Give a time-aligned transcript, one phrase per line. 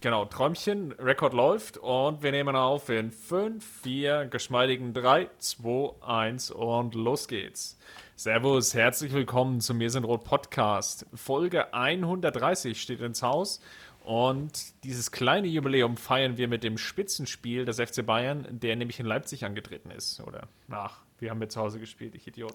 [0.00, 6.52] Genau, Träumchen, Rekord läuft und wir nehmen auf in 5, 4, geschmeidigen 3, 2, 1
[6.52, 7.76] und los geht's.
[8.14, 11.04] Servus, herzlich willkommen zum Mir sind Rot Podcast.
[11.14, 13.60] Folge 130 steht ins Haus
[14.04, 19.06] und dieses kleine Jubiläum feiern wir mit dem Spitzenspiel des FC Bayern, der nämlich in
[19.06, 20.20] Leipzig angetreten ist.
[20.20, 22.54] Oder nach, wir haben wir zu Hause gespielt, ich Idiot.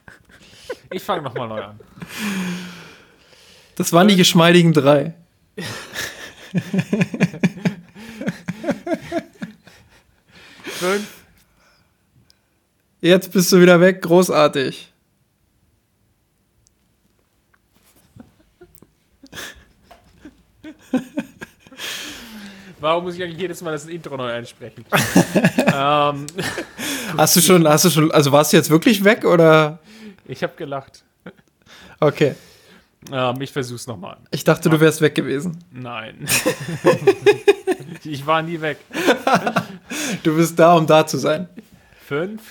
[0.90, 1.80] ich fange nochmal neu an.
[3.76, 5.14] Das waren die geschmeidigen drei.
[10.64, 11.08] Fünf.
[13.00, 14.92] Jetzt bist du wieder weg, großartig.
[22.80, 24.86] Warum muss ich eigentlich jedes Mal das Intro neu einsprechen?
[25.74, 26.26] ähm,
[27.16, 29.78] hast du schon, hast du schon, also warst du jetzt wirklich weg oder?
[30.26, 31.04] Ich habe gelacht.
[32.00, 32.34] Okay.
[33.10, 34.18] Ähm, ich versuch's nochmal.
[34.30, 35.64] Ich dachte, du wärst weg gewesen.
[35.70, 36.26] Nein.
[38.04, 38.78] ich war nie weg.
[40.22, 41.48] du bist da, um da zu sein.
[42.06, 42.42] 5,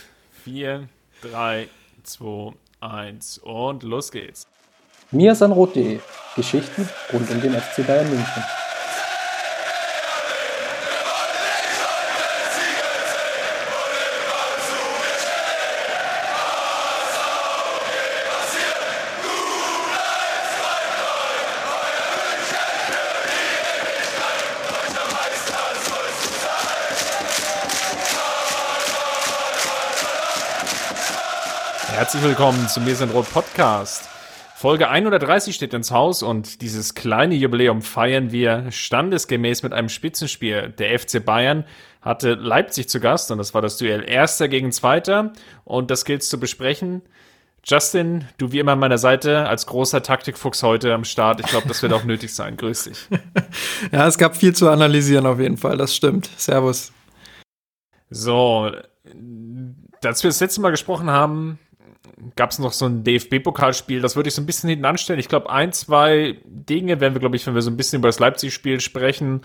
[0.44, 0.88] 4,
[1.22, 1.68] 3,
[2.04, 4.48] 2, 1 und los geht's.
[5.12, 6.00] Mir Sanrot.de
[6.36, 8.44] Geschichten rund um den FC Bayern München.
[32.10, 34.10] Herzlich willkommen zum Mir sind Rot Podcast.
[34.56, 40.74] Folge 130 steht ins Haus und dieses kleine Jubiläum feiern wir standesgemäß mit einem Spitzenspiel.
[40.80, 41.66] Der FC Bayern
[42.02, 45.34] hatte Leipzig zu Gast und das war das Duell Erster gegen Zweiter
[45.66, 47.04] und das gilt zu besprechen.
[47.64, 51.42] Justin, du wie immer an meiner Seite als großer Taktikfuchs heute am Start.
[51.42, 52.58] Ich glaube, das wird auch nötig sein.
[52.58, 53.08] Grüß dich.
[53.92, 55.78] Ja, es gab viel zu analysieren auf jeden Fall.
[55.78, 56.28] Das stimmt.
[56.38, 56.92] Servus.
[58.10, 58.72] So,
[60.04, 61.60] als wir das letzte Mal gesprochen haben,
[62.36, 65.20] gab es noch so ein DFB-Pokalspiel, das würde ich so ein bisschen hinten anstellen.
[65.20, 68.08] Ich glaube, ein, zwei Dinge werden wir, glaube ich, wenn wir so ein bisschen über
[68.08, 69.42] das Leipzig-Spiel sprechen,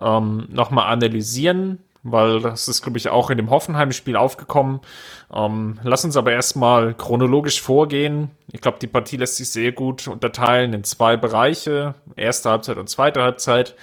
[0.00, 4.80] ähm, nochmal analysieren, weil das ist, glaube ich, auch in dem Hoffenheim-Spiel aufgekommen.
[5.32, 8.30] Ähm, lass uns aber erstmal chronologisch vorgehen.
[8.52, 12.88] Ich glaube, die Partie lässt sich sehr gut unterteilen in zwei Bereiche, erste Halbzeit und
[12.88, 13.76] zweite Halbzeit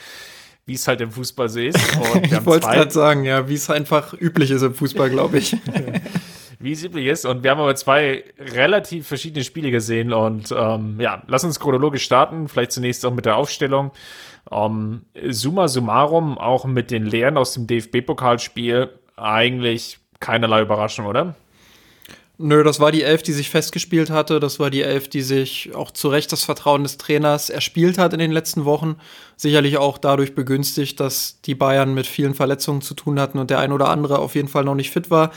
[0.66, 1.78] wie es halt im Fußball so ist.
[2.24, 5.58] ich wollte gerade sagen, ja, wie es einfach üblich ist im Fußball, glaube ich.
[6.63, 7.25] wie es üblich ist.
[7.25, 10.13] Und wir haben aber zwei relativ verschiedene Spiele gesehen.
[10.13, 12.47] Und ähm, ja, lass uns chronologisch starten.
[12.47, 13.91] Vielleicht zunächst auch mit der Aufstellung.
[14.51, 21.35] Ähm, summa summarum, auch mit den Lehren aus dem DFB-Pokalspiel, eigentlich keinerlei Überraschung, oder?
[22.40, 24.40] Nö, das war die Elf, die sich festgespielt hatte.
[24.40, 28.12] Das war die Elf, die sich auch zu Recht das Vertrauen des Trainers erspielt hat
[28.13, 28.96] in den letzten Wochen.
[29.38, 33.59] Sicherlich auch dadurch begünstigt, dass die Bayern mit vielen Verletzungen zu tun hatten und der
[33.59, 35.31] ein oder andere auf jeden Fall noch nicht fit war.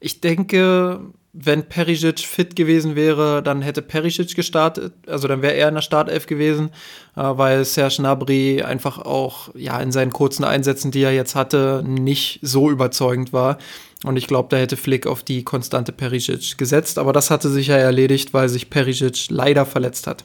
[0.00, 1.00] Ich denke,
[1.32, 5.82] wenn Perisic fit gewesen wäre, dann hätte Perisic gestartet, also dann wäre er in der
[5.82, 6.70] Startelf gewesen,
[7.16, 11.84] äh, weil Serge Gnabry einfach auch ja in seinen kurzen Einsätzen, die er jetzt hatte,
[11.86, 13.58] nicht so überzeugend war.
[14.02, 17.68] Und ich glaube, da hätte Flick auf die konstante Perisic gesetzt, aber das hatte sich
[17.68, 20.24] ja erledigt, weil sich Perisic leider verletzt hat.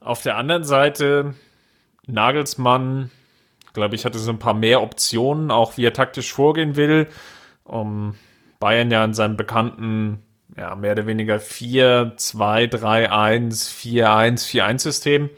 [0.00, 1.34] Auf der anderen Seite
[2.06, 3.10] Nagelsmann,
[3.72, 7.08] glaube ich, hatte so ein paar mehr Optionen, auch wie er taktisch vorgehen will.
[7.64, 8.14] Um,
[8.58, 10.22] Bayern ja in seinem bekannten,
[10.56, 15.30] ja, mehr oder weniger 4, 2, 3, 1, 4, 1, 4, 1 System.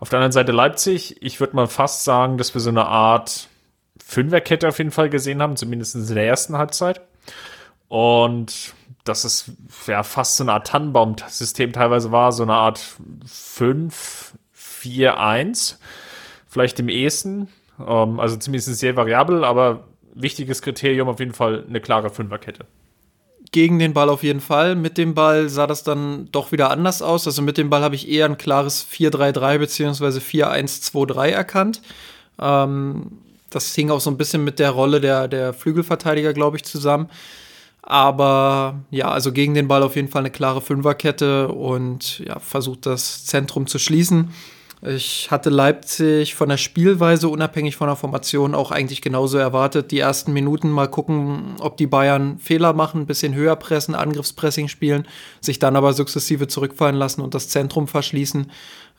[0.00, 3.48] Auf der anderen Seite Leipzig, ich würde mal fast sagen, dass wir so eine Art
[4.04, 7.00] Fünferkette auf jeden Fall gesehen haben, zumindest in der ersten Halbzeit.
[7.88, 9.50] Und dass es
[9.86, 12.80] ja fast so eine Art Tannenbaum-System teilweise war, so eine Art
[13.26, 15.78] 5, 4, 1.
[16.46, 17.48] Vielleicht im ehesten.
[17.84, 19.84] Ähm, also zumindest sehr variabel, aber
[20.20, 22.66] wichtiges Kriterium auf jeden Fall eine klare Fünferkette.
[23.50, 24.74] Gegen den Ball auf jeden Fall.
[24.74, 27.26] Mit dem Ball sah das dann doch wieder anders aus.
[27.26, 30.18] Also mit dem Ball habe ich eher ein klares 4-3-3 bzw.
[30.18, 31.80] 4-1-2-3 erkannt.
[32.38, 36.64] Ähm, das hing auch so ein bisschen mit der Rolle der, der Flügelverteidiger, glaube ich,
[36.64, 37.08] zusammen.
[37.80, 42.84] Aber ja, also gegen den Ball auf jeden Fall eine klare Fünferkette und ja, versucht
[42.84, 44.34] das Zentrum zu schließen.
[44.80, 49.90] Ich hatte Leipzig von der Spielweise unabhängig von der Formation auch eigentlich genauso erwartet.
[49.90, 54.68] Die ersten Minuten mal gucken, ob die Bayern Fehler machen, ein bisschen höher pressen, Angriffspressing
[54.68, 55.08] spielen,
[55.40, 58.52] sich dann aber sukzessive zurückfallen lassen und das Zentrum verschließen.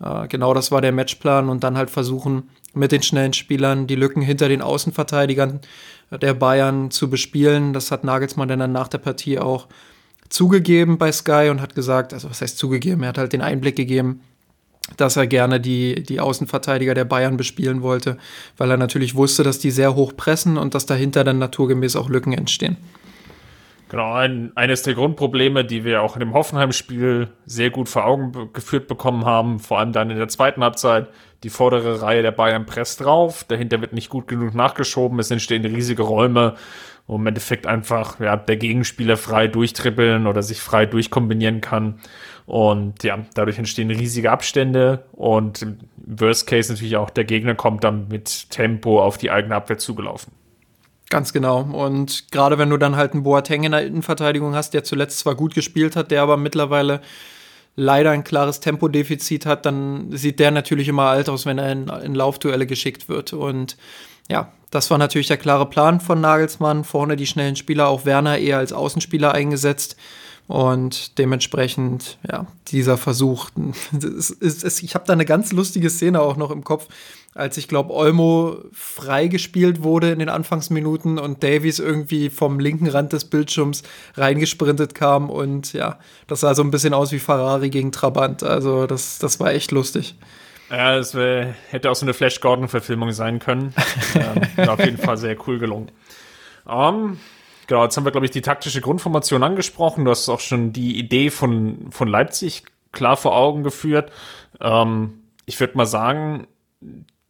[0.04, 3.96] Äh, genau das war der Matchplan und dann halt versuchen, mit den schnellen Spielern die
[3.96, 5.62] Lücken hinter den Außenverteidigern
[6.12, 7.72] der Bayern zu bespielen.
[7.72, 9.68] Das hat Nagelsmann dann nach der Partie auch
[10.28, 13.76] zugegeben bei Sky und hat gesagt, also was heißt zugegeben, er hat halt den Einblick
[13.76, 14.22] gegeben,
[14.98, 18.18] dass er gerne die, die Außenverteidiger der Bayern bespielen wollte,
[18.58, 22.10] weil er natürlich wusste, dass die sehr hoch pressen und dass dahinter dann naturgemäß auch
[22.10, 22.78] Lücken entstehen.
[23.90, 28.54] Genau, ein, eines der Grundprobleme, die wir auch in dem Hoffenheim-Spiel sehr gut vor Augen
[28.54, 31.08] geführt bekommen haben, vor allem dann in der zweiten Halbzeit,
[31.44, 35.66] die vordere Reihe der Bayern presst drauf, dahinter wird nicht gut genug nachgeschoben, es entstehen
[35.66, 36.54] riesige Räume,
[37.08, 42.00] wo im Endeffekt einfach ja, der Gegenspieler frei durchtrippeln oder sich frei durchkombinieren kann.
[42.50, 47.84] Und ja, dadurch entstehen riesige Abstände und im Worst Case natürlich auch der Gegner kommt
[47.84, 50.34] dann mit Tempo auf die eigene Abwehr zugelaufen.
[51.12, 51.62] Ganz genau.
[51.62, 55.36] Und gerade wenn du dann halt einen Boateng in der Innenverteidigung hast, der zuletzt zwar
[55.36, 57.02] gut gespielt hat, der aber mittlerweile
[57.76, 61.88] leider ein klares Tempodefizit hat, dann sieht der natürlich immer alt aus, wenn er in,
[61.88, 63.32] in Laufduelle geschickt wird.
[63.32, 63.78] Und
[64.28, 66.84] ja, das war natürlich der klare Plan von Nagelsmann.
[66.84, 69.98] Vorne die schnellen Spieler, auch Werner eher als Außenspieler eingesetzt.
[70.50, 73.52] Und dementsprechend, ja, dieser Versuch.
[74.02, 76.88] Ist, ist, ist, ich habe da eine ganz lustige Szene auch noch im Kopf,
[77.36, 83.14] als ich glaube, Olmo freigespielt wurde in den Anfangsminuten und Davies irgendwie vom linken Rand
[83.14, 83.84] des Bildschirms
[84.16, 85.30] reingesprintet kam.
[85.30, 88.42] Und ja, das sah so ein bisschen aus wie Ferrari gegen Trabant.
[88.42, 90.16] Also, das, das war echt lustig.
[90.72, 93.76] Ja, es hätte auch so eine Flash Gordon-Verfilmung sein können.
[94.16, 95.92] ähm, auf jeden Fall sehr cool gelungen.
[96.66, 97.20] Um, ähm,
[97.70, 100.04] Genau, jetzt haben wir, glaube ich, die taktische Grundformation angesprochen.
[100.04, 104.12] Du hast auch schon die Idee von, von Leipzig klar vor Augen geführt.
[104.60, 106.48] Ähm, ich würde mal sagen,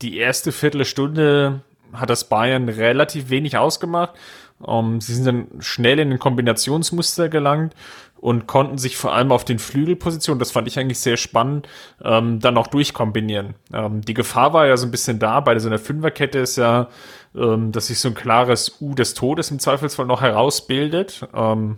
[0.02, 1.60] die erste Viertelstunde
[1.92, 4.14] hat das Bayern relativ wenig ausgemacht.
[4.62, 7.76] Um, sie sind dann schnell in den Kombinationsmuster gelangt
[8.18, 11.68] und konnten sich vor allem auf den Flügelpositionen, das fand ich eigentlich sehr spannend,
[12.04, 13.56] ähm, dann auch durchkombinieren.
[13.74, 16.90] Ähm, die Gefahr war ja so ein bisschen da, bei so einer Fünferkette ist ja,
[17.36, 21.28] ähm, dass sich so ein klares U des Todes im Zweifelsfall noch herausbildet.
[21.34, 21.78] Ähm,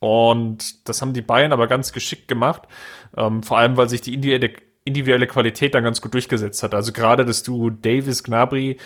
[0.00, 2.62] und das haben die Bayern aber ganz geschickt gemacht,
[3.16, 4.54] ähm, vor allem weil sich die individuelle,
[4.84, 6.74] individuelle Qualität dann ganz gut durchgesetzt hat.
[6.74, 8.78] Also gerade das Duo Davis Gnabry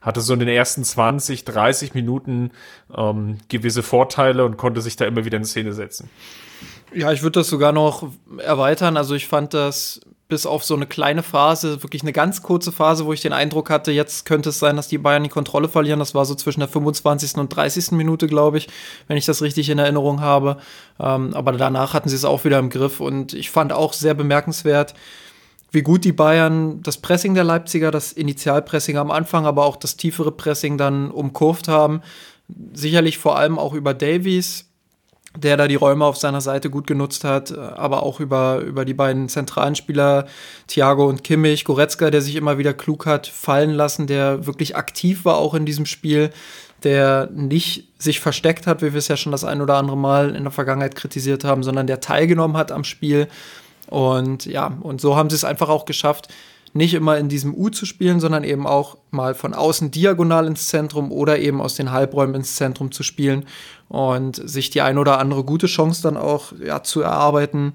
[0.00, 2.52] hatte so in den ersten 20, 30 Minuten
[2.96, 6.08] ähm, gewisse Vorteile und konnte sich da immer wieder in Szene setzen.
[6.94, 8.96] Ja, ich würde das sogar noch erweitern.
[8.96, 13.06] Also ich fand das bis auf so eine kleine Phase, wirklich eine ganz kurze Phase,
[13.06, 15.98] wo ich den Eindruck hatte, jetzt könnte es sein, dass die Bayern die Kontrolle verlieren.
[15.98, 17.36] Das war so zwischen der 25.
[17.36, 17.92] und 30.
[17.92, 18.68] Minute, glaube ich,
[19.06, 20.58] wenn ich das richtig in Erinnerung habe.
[21.00, 24.12] Ähm, aber danach hatten sie es auch wieder im Griff und ich fand auch sehr
[24.12, 24.94] bemerkenswert,
[25.70, 29.96] wie gut die Bayern das Pressing der Leipziger, das Initialpressing am Anfang, aber auch das
[29.96, 32.02] tiefere Pressing dann umkurvt haben.
[32.74, 34.67] Sicherlich vor allem auch über Davies,
[35.36, 38.94] der da die Räume auf seiner Seite gut genutzt hat, aber auch über, über die
[38.94, 40.26] beiden zentralen Spieler,
[40.66, 45.24] Thiago und Kimmich, Goretzka, der sich immer wieder klug hat fallen lassen, der wirklich aktiv
[45.24, 46.30] war auch in diesem Spiel,
[46.82, 50.34] der nicht sich versteckt hat, wie wir es ja schon das ein oder andere Mal
[50.34, 53.28] in der Vergangenheit kritisiert haben, sondern der teilgenommen hat am Spiel.
[53.88, 56.28] Und ja, und so haben sie es einfach auch geschafft,
[56.78, 60.68] nicht immer in diesem U zu spielen, sondern eben auch mal von außen diagonal ins
[60.68, 63.44] Zentrum oder eben aus den Halbräumen ins Zentrum zu spielen
[63.88, 67.74] und sich die ein oder andere gute Chance dann auch ja, zu erarbeiten.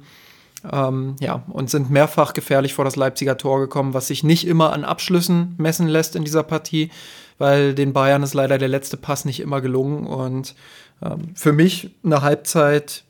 [0.72, 4.74] Ähm, ja, und sind mehrfach gefährlich vor das Leipziger Tor gekommen, was sich nicht immer
[4.74, 6.90] an Abschlüssen messen lässt in dieser Partie,
[7.38, 10.08] weil den Bayern ist leider der letzte Pass nicht immer gelungen.
[10.08, 10.56] Und
[11.04, 13.04] ähm, für mich eine Halbzeit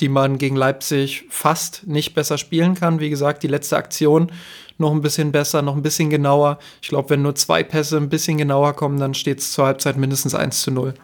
[0.00, 3.00] die man gegen Leipzig fast nicht besser spielen kann.
[3.00, 4.30] Wie gesagt, die letzte Aktion
[4.78, 6.58] noch ein bisschen besser, noch ein bisschen genauer.
[6.80, 9.96] Ich glaube, wenn nur zwei Pässe ein bisschen genauer kommen, dann steht es zur Halbzeit
[9.96, 10.94] mindestens 1 zu 0.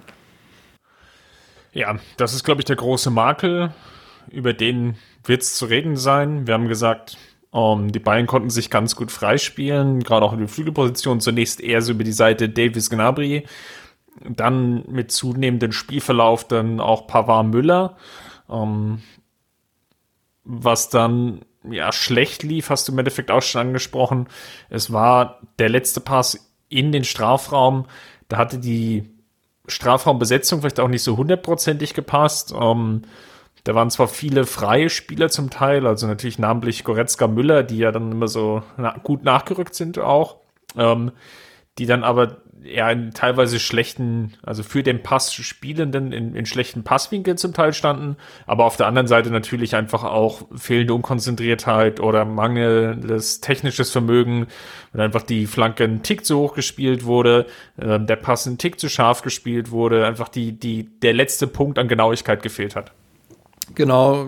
[1.73, 3.75] Ja, das ist, glaube ich, der große Makel.
[4.31, 6.47] Über den wird es zu reden sein.
[6.47, 7.19] Wir haben gesagt,
[7.51, 11.21] um, ähm, die Bayern konnten sich ganz gut freispielen, gerade auch in der Flügelposition.
[11.21, 13.45] Zunächst eher so über die Seite Davis Gnabry,
[14.29, 17.97] dann mit zunehmendem Spielverlauf dann auch Pavard Müller.
[18.49, 19.03] Ähm,
[20.45, 24.29] was dann ja schlecht lief, hast du im Endeffekt auch schon angesprochen.
[24.71, 27.87] Es war der letzte Pass in den Strafraum.
[28.29, 29.11] Da hatte die
[29.67, 32.55] Strafraumbesetzung vielleicht auch nicht so hundertprozentig gepasst.
[32.59, 33.03] Ähm,
[33.65, 37.93] da waren zwar viele freie Spieler zum Teil, also natürlich namentlich Goretzka Müller, die ja
[37.93, 40.37] dann immer so na gut nachgerückt sind auch,
[40.77, 41.13] ähm,
[41.79, 46.83] die dann aber ja in teilweise schlechten, also für den Pass Spielenden in, in schlechten
[46.83, 48.17] Passwinkeln zum Teil standen,
[48.47, 54.47] aber auf der anderen Seite natürlich einfach auch fehlende Unkonzentriertheit oder mangelndes technisches Vermögen,
[54.93, 58.81] wenn einfach die Flanke einen Tick zu hoch gespielt wurde, äh, der Pass einen Tick
[58.81, 62.93] zu scharf gespielt wurde, einfach die, die, der letzte Punkt an Genauigkeit gefehlt hat.
[63.75, 64.27] Genau,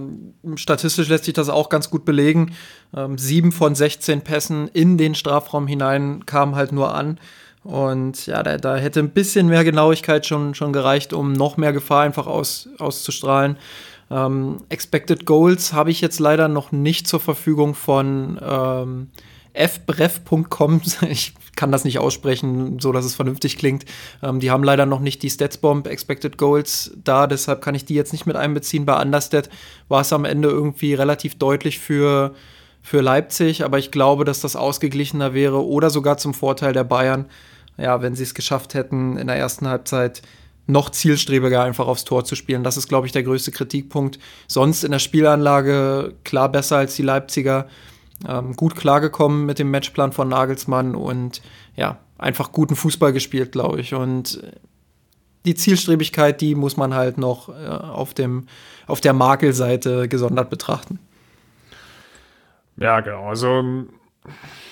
[0.55, 2.55] statistisch lässt sich das auch ganz gut belegen.
[2.95, 7.19] Ähm, sieben von 16 Pässen in den Strafraum hinein kamen halt nur an.
[7.67, 11.73] Und ja, da, da, hätte ein bisschen mehr Genauigkeit schon, schon gereicht, um noch mehr
[11.73, 13.57] Gefahr einfach aus, auszustrahlen.
[14.09, 19.09] Ähm, Expected Goals habe ich jetzt leider noch nicht zur Verfügung von ähm,
[19.53, 20.81] fbref.com.
[21.09, 23.85] Ich kann das nicht aussprechen, so dass es vernünftig klingt.
[24.23, 27.95] Ähm, die haben leider noch nicht die Statsbomb Expected Goals da, deshalb kann ich die
[27.95, 28.87] jetzt nicht mit einbeziehen.
[28.87, 29.49] Bei Understat
[29.89, 32.35] war es am Ende irgendwie relativ deutlich für,
[32.81, 37.27] für Leipzig, aber ich glaube, dass das ausgeglichener wäre oder sogar zum Vorteil der Bayern,
[37.79, 40.23] ja, wenn sie es geschafft hätten, in der ersten Halbzeit
[40.67, 42.65] noch zielstrebiger einfach aufs Tor zu spielen.
[42.65, 44.19] Das ist, glaube ich, der größte Kritikpunkt.
[44.49, 47.69] Sonst in der Spielanlage klar besser als die Leipziger
[48.29, 51.43] ähm, gut klargekommen mit dem Matchplan von Nagelsmann und
[51.77, 53.95] ja, einfach guten Fußball gespielt, glaube ich.
[53.95, 54.43] Und
[55.45, 58.47] die Zielstrebigkeit, die muss man halt noch äh, auf, dem,
[58.87, 60.99] auf der Makelseite gesondert betrachten.
[62.77, 63.29] Ja, genau.
[63.29, 63.87] Also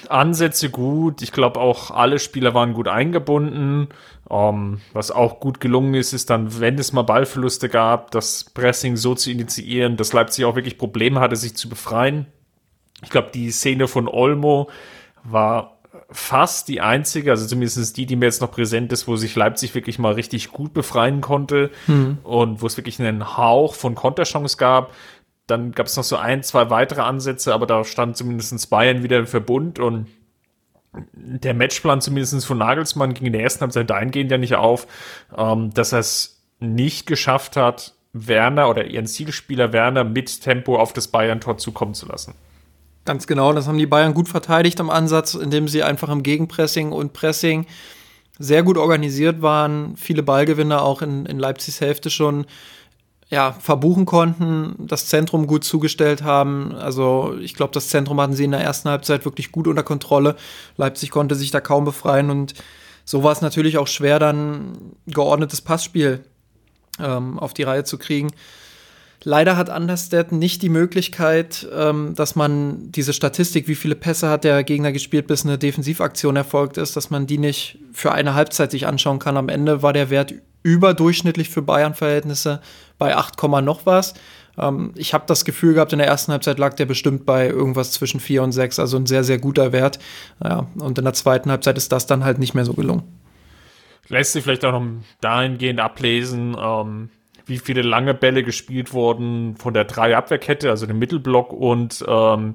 [0.08, 1.22] Ansätze gut.
[1.22, 3.88] Ich glaube auch alle Spieler waren gut eingebunden.
[4.26, 8.44] Um, ähm, was auch gut gelungen ist, ist dann, wenn es mal Ballverluste gab, das
[8.44, 12.26] Pressing so zu initiieren, dass Leipzig auch wirklich Probleme hatte, sich zu befreien.
[13.02, 14.70] Ich glaube, die Szene von Olmo
[15.24, 15.74] war
[16.10, 19.74] fast die einzige, also zumindest die, die mir jetzt noch präsent ist, wo sich Leipzig
[19.74, 22.18] wirklich mal richtig gut befreien konnte mhm.
[22.22, 24.92] und wo es wirklich einen Hauch von Konterchance gab.
[25.46, 29.18] Dann gab es noch so ein, zwei weitere Ansätze, aber da stand zumindest Bayern wieder
[29.18, 30.06] im Verbund und
[31.12, 34.86] der Matchplan zumindest von Nagelsmann ging in der ersten Halbzeit dahingehend ja nicht auf,
[35.36, 40.92] ähm, dass er es nicht geschafft hat, Werner oder ihren Zielspieler Werner mit Tempo auf
[40.92, 42.34] das Bayern-Tor zukommen zu lassen.
[43.04, 46.92] Ganz genau, das haben die Bayern gut verteidigt am Ansatz, indem sie einfach im Gegenpressing
[46.92, 47.66] und Pressing
[48.38, 52.46] sehr gut organisiert waren, viele Ballgewinne auch in, in Leipzigs Hälfte schon
[53.28, 56.74] ja, verbuchen konnten, das Zentrum gut zugestellt haben.
[56.74, 60.36] Also ich glaube, das Zentrum hatten sie in der ersten Halbzeit wirklich gut unter Kontrolle.
[60.76, 62.54] Leipzig konnte sich da kaum befreien und
[63.04, 66.24] so war es natürlich auch schwer, dann geordnetes Passspiel
[66.98, 68.30] ähm, auf die Reihe zu kriegen.
[69.26, 74.44] Leider hat Understat nicht die Möglichkeit, ähm, dass man diese Statistik, wie viele Pässe hat
[74.44, 78.70] der Gegner gespielt, bis eine Defensivaktion erfolgt ist, dass man die nicht für eine Halbzeit
[78.70, 79.38] sich anschauen kann.
[79.38, 82.60] Am Ende war der Wert überdurchschnittlich für Bayern-Verhältnisse
[82.98, 84.12] bei 8, noch was.
[84.58, 87.92] Ähm, ich habe das Gefühl gehabt, in der ersten Halbzeit lag der bestimmt bei irgendwas
[87.92, 89.98] zwischen 4 und 6, also ein sehr, sehr guter Wert.
[90.42, 93.04] Ja, und in der zweiten Halbzeit ist das dann halt nicht mehr so gelungen.
[94.08, 94.86] Lässt sich vielleicht auch noch
[95.22, 97.08] dahingehend ablesen, ähm
[97.46, 102.54] wie viele lange Bälle gespielt wurden von der Drei-Abwehrkette, also dem Mittelblock und ähm,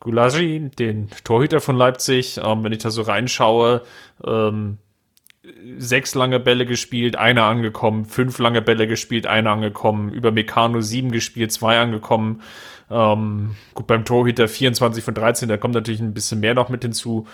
[0.00, 2.40] Gulagi, den Torhüter von Leipzig.
[2.42, 3.82] Ähm, wenn ich da so reinschaue,
[4.24, 4.78] ähm,
[5.78, 11.10] sechs lange Bälle gespielt, einer angekommen, fünf lange Bälle gespielt, einer angekommen, über Meccano sieben
[11.10, 12.42] gespielt, zwei angekommen.
[12.90, 16.82] Ähm, gut, beim Torhüter 24 von 13, da kommt natürlich ein bisschen mehr noch mit
[16.82, 17.26] hinzu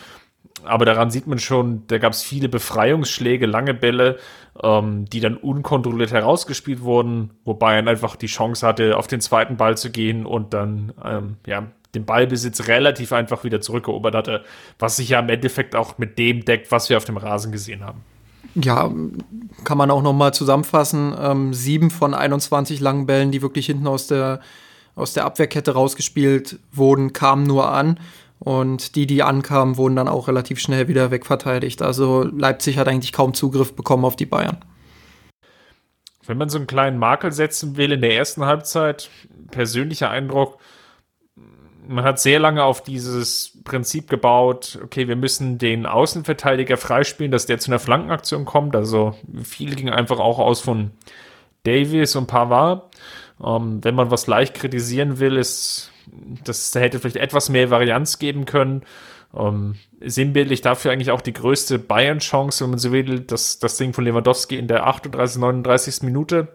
[0.64, 4.18] aber daran sieht man schon, da gab es viele Befreiungsschläge, lange Bälle,
[4.62, 9.56] ähm, die dann unkontrolliert herausgespielt wurden, wobei er einfach die Chance hatte, auf den zweiten
[9.56, 14.44] Ball zu gehen und dann ähm, ja, den Ballbesitz relativ einfach wieder zurückerobert hatte,
[14.78, 17.84] was sich ja im Endeffekt auch mit dem deckt, was wir auf dem Rasen gesehen
[17.84, 18.02] haben.
[18.54, 18.90] Ja,
[19.64, 21.14] kann man auch noch mal zusammenfassen.
[21.18, 24.40] Ähm, sieben von 21 langen Bällen, die wirklich hinten aus der,
[24.94, 27.98] aus der Abwehrkette rausgespielt wurden, kamen nur an.
[28.38, 31.82] Und die, die ankamen, wurden dann auch relativ schnell wieder wegverteidigt.
[31.82, 34.58] Also Leipzig hat eigentlich kaum Zugriff bekommen auf die Bayern.
[36.24, 39.10] Wenn man so einen kleinen Makel setzen will in der ersten Halbzeit,
[39.50, 40.58] persönlicher Eindruck,
[41.88, 47.46] man hat sehr lange auf dieses Prinzip gebaut, okay, wir müssen den Außenverteidiger freispielen, dass
[47.46, 48.76] der zu einer Flankenaktion kommt.
[48.76, 50.90] Also viel ging einfach auch aus von
[51.64, 52.94] Davis und Pavard.
[53.42, 55.90] Ähm, wenn man was leicht kritisieren will, ist
[56.44, 58.82] das hätte vielleicht etwas mehr Varianz geben können.
[59.36, 63.92] Ähm, sinnbildlich dafür eigentlich auch die größte Bayern-Chance, wenn man so will, das, das Ding
[63.92, 66.02] von Lewandowski in der 38, 39.
[66.02, 66.48] Minute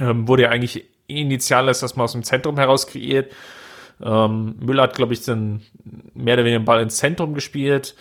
[0.00, 3.32] ähm, wurde ja eigentlich initial erst erstmal aus dem Zentrum heraus kreiert.
[4.02, 5.62] Ähm, Müller hat, glaube ich, dann
[6.14, 7.94] mehr oder weniger den Ball ins Zentrum gespielt.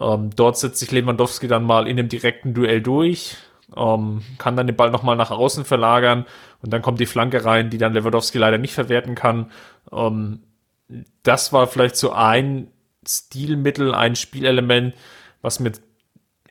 [0.00, 3.36] Ähm, dort setzt sich Lewandowski dann mal in einem direkten Duell durch,
[3.76, 6.26] ähm, kann dann den Ball nochmal nach außen verlagern
[6.64, 9.50] und dann kommt die Flanke rein, die dann Lewandowski leider nicht verwerten kann.
[9.92, 10.40] Ähm,
[11.22, 12.68] das war vielleicht so ein
[13.06, 14.94] Stilmittel, ein Spielelement,
[15.42, 15.82] was mit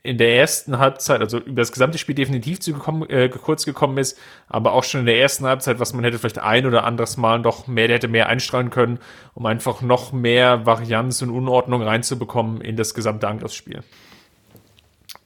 [0.04, 3.98] in der ersten Halbzeit, also über das gesamte Spiel definitiv zu gekommen, äh, kurz gekommen
[3.98, 4.16] ist,
[4.46, 7.40] aber auch schon in der ersten Halbzeit, was man hätte vielleicht ein oder anderes Mal
[7.40, 9.00] noch mehr, der hätte mehr einstrahlen können,
[9.34, 13.82] um einfach noch mehr Varianz und Unordnung reinzubekommen in das gesamte Angriffsspiel.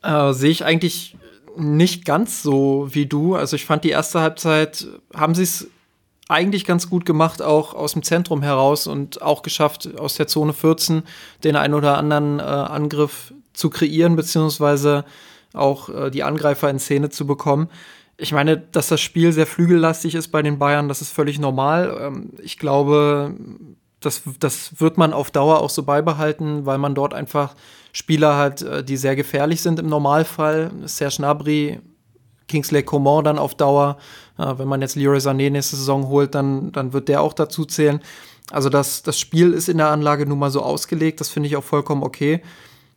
[0.02, 1.18] Äh, sehe ich eigentlich
[1.58, 3.34] nicht ganz so wie du.
[3.34, 5.68] Also ich fand die erste Halbzeit, haben sie es
[6.28, 10.52] eigentlich ganz gut gemacht, auch aus dem Zentrum heraus und auch geschafft, aus der Zone
[10.52, 11.02] 14
[11.42, 15.04] den einen oder anderen äh, Angriff zu kreieren, beziehungsweise
[15.54, 17.68] auch äh, die Angreifer in Szene zu bekommen.
[18.18, 21.96] ich meine, dass das Spiel sehr flügellastig ist bei den Bayern, das ist völlig normal.
[22.00, 23.34] Ähm, ich glaube,
[24.00, 27.54] das, das wird man auf Dauer auch so beibehalten, weil man dort einfach
[27.99, 30.71] Spieler hat, äh, die sehr gefährlich sind im Normalfall.
[30.85, 31.81] Serge Gnabry,
[32.47, 33.99] Kingsley Coman dann auf Dauer.
[34.37, 38.00] Wenn man jetzt Leroy Sané nächste Saison holt, dann, dann wird der auch dazu zählen.
[38.50, 41.57] Also das, das Spiel ist in der Anlage nun mal so ausgelegt, das finde ich
[41.57, 42.40] auch vollkommen okay.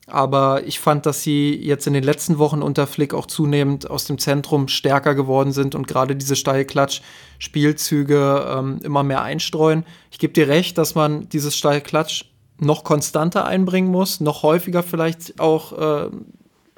[0.08, 4.06] Aber ich fand, dass sie jetzt in den letzten Wochen unter Flick auch zunehmend aus
[4.06, 9.86] dem Zentrum stärker geworden sind und gerade diese Steilklatsch-Spielzüge ähm, immer mehr einstreuen.
[10.12, 12.26] Ich gebe dir recht, dass man dieses Steilklatsch
[12.62, 16.10] noch konstanter einbringen muss, noch häufiger vielleicht auch äh,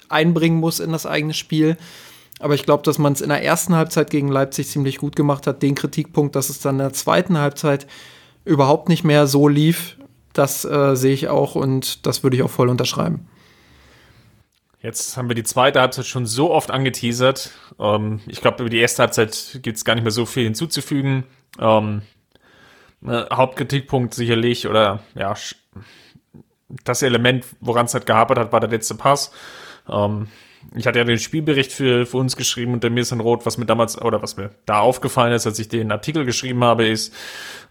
[0.09, 1.77] einbringen muss in das eigene Spiel.
[2.39, 5.47] Aber ich glaube, dass man es in der ersten Halbzeit gegen Leipzig ziemlich gut gemacht
[5.47, 5.61] hat.
[5.61, 7.87] Den Kritikpunkt, dass es dann in der zweiten Halbzeit
[8.45, 9.97] überhaupt nicht mehr so lief,
[10.33, 13.27] das äh, sehe ich auch und das würde ich auch voll unterschreiben.
[14.81, 17.51] Jetzt haben wir die zweite Halbzeit schon so oft angeteasert.
[17.79, 21.23] Ähm, ich glaube, über die erste Halbzeit gibt es gar nicht mehr so viel hinzuzufügen.
[21.59, 22.01] Ähm,
[23.03, 25.33] ne, Hauptkritikpunkt sicherlich oder ja,
[26.83, 29.31] das Element, woran es halt gehapert hat, war der letzte Pass.
[29.89, 30.27] Ähm,
[30.75, 33.57] ich hatte ja den Spielbericht für, für uns geschrieben unter mir ist ein Rot, was
[33.57, 37.13] mir damals, oder was mir da aufgefallen ist, als ich den Artikel geschrieben habe, ist,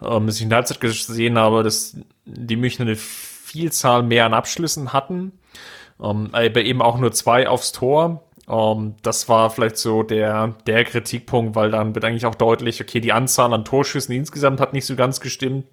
[0.03, 4.35] ähm, dass ich in der Halbzeit gesehen habe, dass die Münchner eine Vielzahl mehr an
[4.35, 5.33] Abschlüssen hatten,
[6.01, 8.25] ähm, aber eben auch nur zwei aufs Tor.
[8.49, 13.01] Ähm, das war vielleicht so der, der Kritikpunkt, weil dann wird eigentlich auch deutlich, okay,
[13.01, 15.67] die Anzahl an Torschüssen insgesamt hat nicht so ganz gestimmt.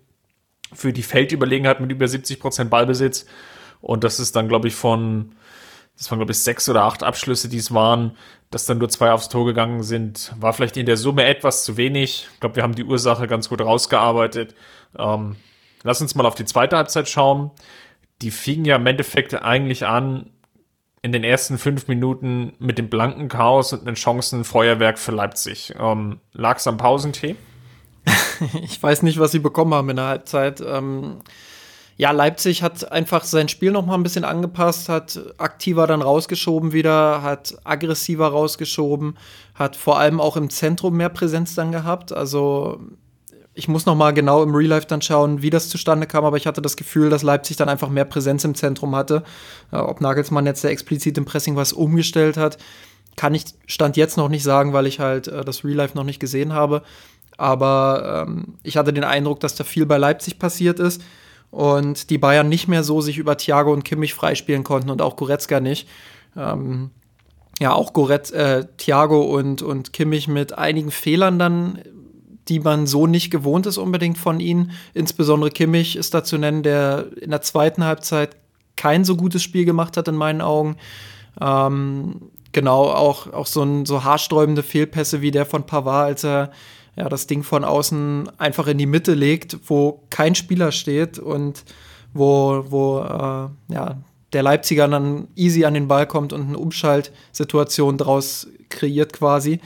[0.72, 3.26] Für die Feldüberlegenheit mit über 70 Prozent Ballbesitz.
[3.82, 5.34] Und das ist dann, glaube ich, von
[6.00, 8.16] das waren glaube ich sechs oder acht Abschlüsse, die es waren,
[8.52, 11.76] dass dann nur zwei aufs Tor gegangen sind, war vielleicht in der Summe etwas zu
[11.76, 12.30] wenig.
[12.34, 14.56] Ich glaube, wir haben die Ursache ganz gut rausgearbeitet.
[14.98, 15.36] Ähm,
[15.84, 17.52] lass uns mal auf die zweite Halbzeit schauen.
[18.22, 20.30] Die fingen ja im Endeffekt eigentlich an
[21.02, 25.74] in den ersten fünf Minuten mit dem blanken Chaos und einem Chancenfeuerwerk für Leipzig.
[25.80, 27.36] Ähm, es am Pausentee?
[28.62, 30.62] ich weiß nicht, was sie bekommen haben in der Halbzeit.
[30.62, 31.22] Ähm
[32.00, 36.72] ja, Leipzig hat einfach sein Spiel noch mal ein bisschen angepasst, hat aktiver dann rausgeschoben
[36.72, 39.18] wieder, hat aggressiver rausgeschoben,
[39.54, 42.14] hat vor allem auch im Zentrum mehr Präsenz dann gehabt.
[42.14, 42.80] Also
[43.60, 46.38] ich muss noch mal genau im Real Life dann schauen, wie das zustande kam, aber
[46.38, 49.24] ich hatte das Gefühl, dass Leipzig dann einfach mehr Präsenz im Zentrum hatte.
[49.72, 52.58] Ob Nagelsmann jetzt der explizit im Pressing was umgestellt hat,
[53.18, 56.06] kann ich stand jetzt noch nicht sagen, weil ich halt äh, das Real Life noch
[56.06, 56.84] nicht gesehen habe.
[57.38, 61.02] Aber ähm, ich hatte den Eindruck, dass da viel bei Leipzig passiert ist
[61.52, 65.18] und die Bayern nicht mehr so sich über Thiago und Kimmich freispielen konnten und auch
[65.18, 65.90] Goretzka nicht.
[66.38, 66.92] Ähm,
[67.60, 71.80] ja, auch Goretz, äh, Thiago und, und Kimmich mit einigen Fehlern dann,
[72.50, 74.72] die man so nicht gewohnt ist unbedingt von ihnen.
[74.94, 78.36] Insbesondere Kimmich ist da zu nennen, der in der zweiten Halbzeit
[78.76, 80.78] kein so gutes Spiel gemacht hat in meinen Augen.
[81.40, 86.52] Ähm, genau, auch, auch so, ein, so haarsträubende Fehlpässe wie der von Pavard, als er
[86.96, 91.64] ja, das Ding von außen einfach in die Mitte legt, wo kein Spieler steht und
[92.14, 93.98] wo, wo äh, ja,
[94.34, 99.60] der Leipziger dann easy an den Ball kommt und eine Umschaltsituation draus kreiert quasi.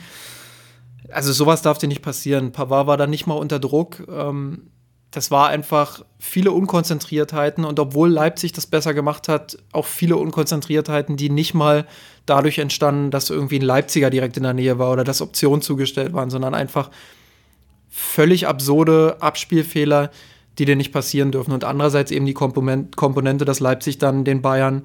[1.10, 2.52] Also sowas darf dir nicht passieren.
[2.52, 4.06] Pavard war da nicht mal unter Druck.
[4.08, 4.70] Ähm,
[5.14, 11.16] das war einfach viele Unkonzentriertheiten und obwohl Leipzig das besser gemacht hat, auch viele Unkonzentriertheiten,
[11.16, 11.86] die nicht mal
[12.26, 16.14] dadurch entstanden, dass irgendwie ein Leipziger direkt in der Nähe war oder dass Optionen zugestellt
[16.14, 16.90] waren, sondern einfach
[17.88, 20.10] völlig absurde Abspielfehler,
[20.58, 21.52] die dir nicht passieren dürfen.
[21.52, 24.84] Und andererseits eben die Komponente, dass Leipzig dann den Bayern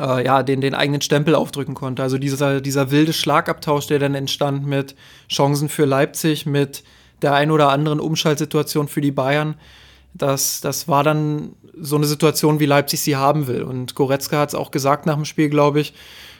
[0.00, 2.02] äh, ja, den, den eigenen Stempel aufdrücken konnte.
[2.02, 4.94] Also dieser, dieser wilde Schlagabtausch, der dann entstand mit
[5.28, 6.82] Chancen für Leipzig, mit
[7.22, 9.56] der ein oder anderen Umschaltsituation für die Bayern,
[10.14, 13.62] das, das war dann so eine Situation, wie Leipzig sie haben will.
[13.62, 15.94] Und Goretzka hat es auch gesagt nach dem Spiel, glaube ich,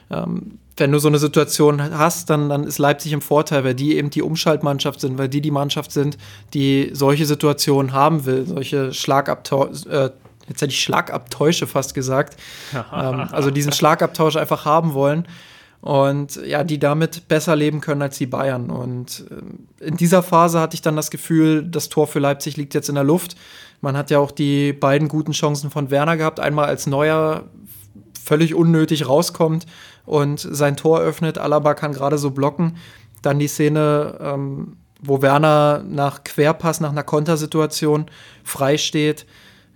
[0.09, 3.97] ähm, wenn du so eine Situation hast, dann, dann ist Leipzig im Vorteil, weil die
[3.97, 6.17] eben die Umschaltmannschaft sind, weil die die Mannschaft sind,
[6.53, 10.09] die solche Situationen haben will, solche Schlagabtäusche, äh,
[10.51, 12.39] jetzt hätte ich Schlagabtäusche fast gesagt,
[12.73, 15.27] ähm, also diesen Schlagabtausch einfach haben wollen
[15.81, 18.69] und ja, die damit besser leben können als die Bayern.
[18.69, 19.25] Und
[19.79, 22.89] äh, in dieser Phase hatte ich dann das Gefühl, das Tor für Leipzig liegt jetzt
[22.89, 23.35] in der Luft.
[23.81, 27.45] Man hat ja auch die beiden guten Chancen von Werner gehabt, einmal als Neuer
[28.23, 29.65] völlig unnötig rauskommt
[30.05, 31.39] und sein Tor öffnet.
[31.39, 32.77] Alaba kann gerade so blocken.
[33.23, 38.05] Dann die Szene, ähm, wo Werner nach Querpass, nach einer Kontersituation
[38.43, 39.25] frei steht.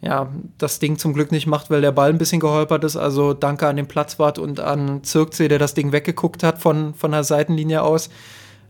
[0.05, 2.95] Ja, das Ding zum Glück nicht macht, weil der Ball ein bisschen geholpert ist.
[2.95, 7.11] Also danke an den Platzwart und an Zirkzee, der das Ding weggeguckt hat von, von
[7.11, 8.11] der Seitenlinie aus.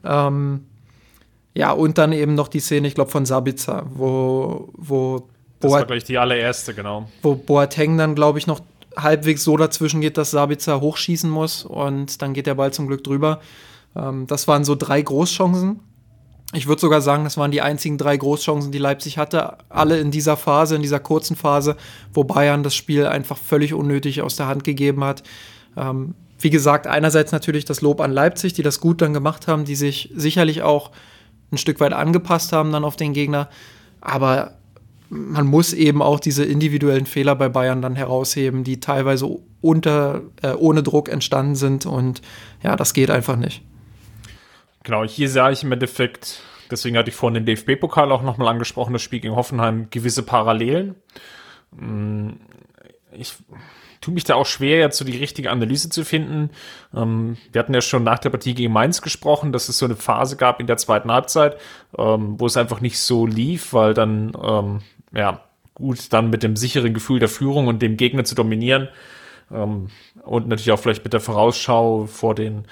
[0.06, 0.66] Ähm,
[1.54, 5.28] ja, und dann eben noch die Szene, ich glaube, von Sabitzer, wo, wo
[5.60, 7.10] das war gleich die allererste, genau.
[7.22, 8.62] Wo Boateng dann, glaube ich, noch
[8.96, 13.04] halbwegs so dazwischen geht, dass Sabitzer hochschießen muss und dann geht der Ball zum Glück
[13.04, 13.42] drüber.
[13.96, 15.82] Ähm, das waren so drei Großchancen.
[16.54, 19.58] Ich würde sogar sagen, das waren die einzigen drei Großchancen, die Leipzig hatte.
[19.70, 21.76] Alle in dieser Phase, in dieser kurzen Phase,
[22.14, 25.24] wo Bayern das Spiel einfach völlig unnötig aus der Hand gegeben hat.
[25.76, 29.66] Ähm, wie gesagt, einerseits natürlich das Lob an Leipzig, die das gut dann gemacht haben,
[29.66, 30.92] die sich sicherlich auch
[31.52, 33.50] ein Stück weit angepasst haben dann auf den Gegner.
[34.02, 34.54] Aber
[35.10, 40.54] man muss eben auch diese individuellen Fehler bei Bayern dann herausheben, die teilweise unter, äh,
[40.54, 41.86] ohne Druck entstanden sind.
[41.86, 42.22] Und
[42.64, 43.64] ja, das geht einfach nicht.
[44.86, 48.94] Genau, hier sah ich im Endeffekt, deswegen hatte ich vorhin den DFB-Pokal auch nochmal angesprochen,
[48.94, 50.94] das Spiel gegen Hoffenheim, gewisse Parallelen.
[51.72, 52.34] Mm,
[53.12, 53.34] ich
[54.00, 56.52] tue mich da auch schwer, jetzt so die richtige Analyse zu finden.
[56.96, 59.96] Ähm, wir hatten ja schon nach der Partie gegen Mainz gesprochen, dass es so eine
[59.96, 61.58] Phase gab in der zweiten Halbzeit,
[61.98, 65.42] ähm, wo es einfach nicht so lief, weil dann, ähm, ja,
[65.74, 68.90] gut, dann mit dem sicheren Gefühl der Führung und dem Gegner zu dominieren
[69.48, 72.66] und natürlich auch vielleicht mit der Vorausschau vor den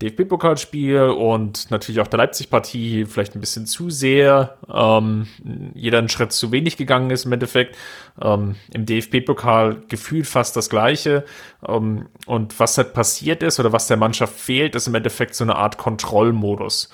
[0.00, 5.26] DFB-Pokalspiel und natürlich auch der Leipzig-Partie vielleicht ein bisschen zu sehr, ähm,
[5.74, 7.76] jeder einen Schritt zu wenig gegangen ist im Endeffekt.
[8.20, 11.24] Ähm, Im DFB-Pokal gefühlt fast das Gleiche.
[11.66, 15.42] Ähm, und was halt passiert ist oder was der Mannschaft fehlt, ist im Endeffekt so
[15.42, 16.90] eine Art Kontrollmodus.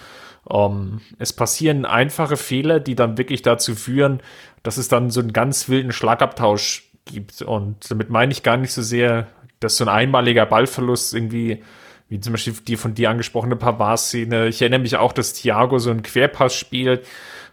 [0.47, 4.21] Um, ähm, es passieren einfache Fehler, die dann wirklich dazu führen,
[4.63, 7.43] dass es dann so einen ganz wilden Schlagabtausch gibt.
[7.43, 9.27] Und damit meine ich gar nicht so sehr,
[9.61, 11.63] dass so ein einmaliger Ballverlust irgendwie
[12.09, 14.49] wie zum Beispiel die von dir angesprochene Pavard-Szene.
[14.49, 17.07] Ich erinnere mich auch, dass Thiago so einen Querpass spielt,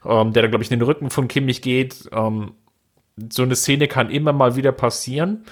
[0.05, 2.09] ähm, der da, glaube ich, in den Rücken von Kimmich geht.
[2.11, 2.53] Ähm,
[3.31, 5.45] so eine Szene kann immer mal wieder passieren.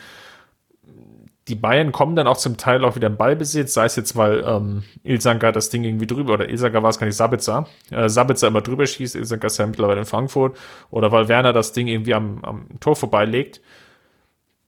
[1.48, 4.44] Die Bayern kommen dann auch zum Teil auch wieder im Ballbesitz, sei es jetzt, weil
[4.46, 8.50] ähm, Ilsanka das Ding irgendwie drüber, oder Ilsanka war es gar nicht, Sabitzer, äh, Sabitzer
[8.50, 10.56] immer drüber schießt, Ilsanka ist ja mittlerweile in Frankfurt,
[10.92, 13.62] oder weil Werner das Ding irgendwie am, am Tor vorbeilegt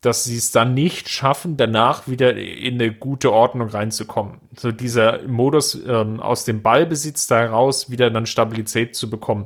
[0.01, 4.39] dass sie es dann nicht schaffen, danach wieder in eine gute Ordnung reinzukommen.
[4.57, 9.45] So dieser Modus ähm, aus dem Ballbesitz da heraus wieder dann Stabilität zu bekommen,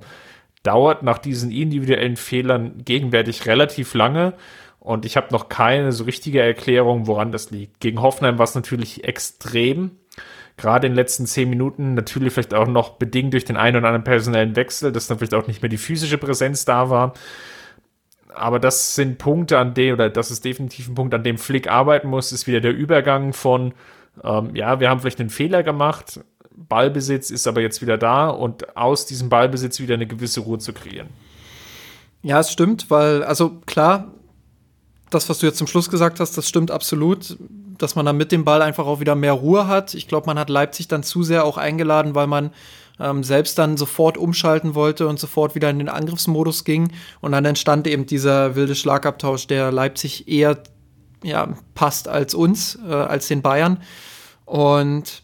[0.64, 4.34] dauert nach diesen individuellen Fehlern gegenwärtig relativ lange.
[4.80, 7.82] Und ich habe noch keine so richtige Erklärung, woran das liegt.
[7.82, 9.92] Gegen Hoffenheim war es natürlich extrem.
[10.58, 13.88] Gerade in den letzten zehn Minuten, natürlich vielleicht auch noch bedingt durch den einen oder
[13.88, 17.14] anderen personellen Wechsel, dass dann vielleicht auch nicht mehr die physische Präsenz da war
[18.36, 21.70] aber das sind Punkte, an denen, oder das ist definitiv ein Punkt, an dem Flick
[21.70, 23.74] arbeiten muss, ist wieder der Übergang von,
[24.24, 26.20] ähm, ja, wir haben vielleicht einen Fehler gemacht,
[26.56, 30.74] Ballbesitz ist aber jetzt wieder da und aus diesem Ballbesitz wieder eine gewisse Ruhe zu
[30.74, 31.10] kreieren.
[32.22, 34.12] Ja, es stimmt, weil, also klar,
[35.10, 37.38] das, was du jetzt zum Schluss gesagt hast, das stimmt absolut,
[37.78, 39.94] dass man dann mit dem Ball einfach auch wieder mehr Ruhe hat.
[39.94, 42.52] Ich glaube, man hat Leipzig dann zu sehr auch eingeladen, weil man
[43.00, 46.92] ähm, selbst dann sofort umschalten wollte und sofort wieder in den Angriffsmodus ging.
[47.22, 50.58] Und dann entstand eben dieser wilde Schlagabtausch, der Leipzig eher
[51.24, 53.82] ja, passt als uns, äh, als den Bayern.
[54.46, 55.24] Und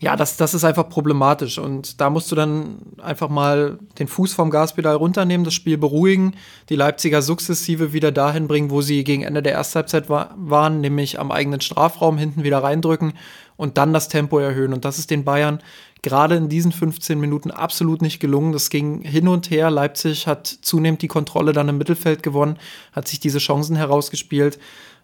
[0.00, 1.58] ja, das, das ist einfach problematisch.
[1.58, 6.34] Und da musst du dann einfach mal den Fuß vom Gaspedal runternehmen, das Spiel beruhigen,
[6.68, 11.18] die Leipziger sukzessive wieder dahin bringen, wo sie gegen Ende der Ersthalbzeit wa waren, nämlich
[11.18, 13.14] am eigenen Strafraum hinten wieder reindrücken
[13.56, 14.72] und dann das Tempo erhöhen.
[14.72, 15.60] Und das ist den Bayern
[16.02, 18.52] gerade in diesen 15 Minuten absolut nicht gelungen.
[18.52, 19.70] Das ging hin und her.
[19.70, 22.58] Leipzig hat zunehmend die Kontrolle dann im Mittelfeld gewonnen,
[22.92, 24.58] hat sich diese Chancen herausgespielt.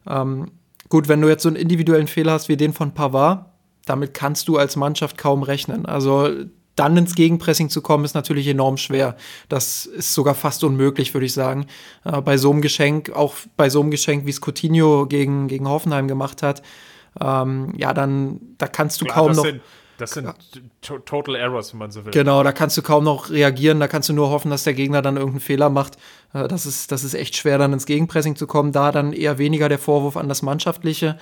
[0.06, 0.52] Ähm,
[0.88, 3.46] gut, wenn du jetzt so einen individuellen Fehler hast wie den von Pavard,
[3.86, 5.86] damit kannst du als Mannschaft kaum rechnen.
[5.86, 6.30] Also
[6.76, 9.16] dann ins Gegenpressing zu kommen, ist natürlich enorm schwer.
[9.48, 11.66] Das ist sogar fast unmöglich, würde ich sagen.
[12.04, 15.68] Äh, bei so einem Geschenk, auch bei so einem Geschenk, wie es Coutinho gegen, gegen
[15.68, 16.62] Hoffenheim gemacht hat,
[17.20, 19.44] ähm, ja, dann, da kannst du Klar, kaum noch.
[19.44, 19.60] Sind,
[19.98, 20.28] das sind
[20.80, 22.12] Total Errors, wenn man so will.
[22.12, 25.02] Genau, da kannst du kaum noch reagieren, da kannst du nur hoffen, dass der Gegner
[25.02, 25.96] dann irgendeinen Fehler macht.
[26.32, 28.72] Äh, das, ist, das ist echt schwer, dann ins Gegenpressing zu kommen.
[28.72, 31.18] Da dann eher weniger der Vorwurf an das Mannschaftliche.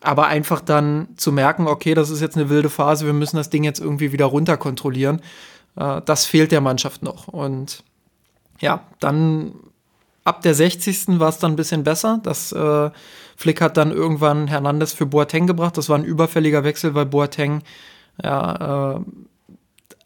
[0.00, 3.50] Aber einfach dann zu merken, okay, das ist jetzt eine wilde Phase, wir müssen das
[3.50, 5.20] Ding jetzt irgendwie wieder runter kontrollieren.
[5.76, 7.28] Äh, das fehlt der Mannschaft noch.
[7.28, 7.84] Und
[8.58, 9.54] ja, dann
[10.24, 11.20] ab der 60.
[11.20, 12.20] war es dann ein bisschen besser.
[12.22, 12.90] Das äh,
[13.36, 15.76] Flick hat dann irgendwann Hernandez für Boateng gebracht.
[15.76, 17.62] Das war ein überfälliger Wechsel, weil Boateng
[18.22, 19.00] ja, äh,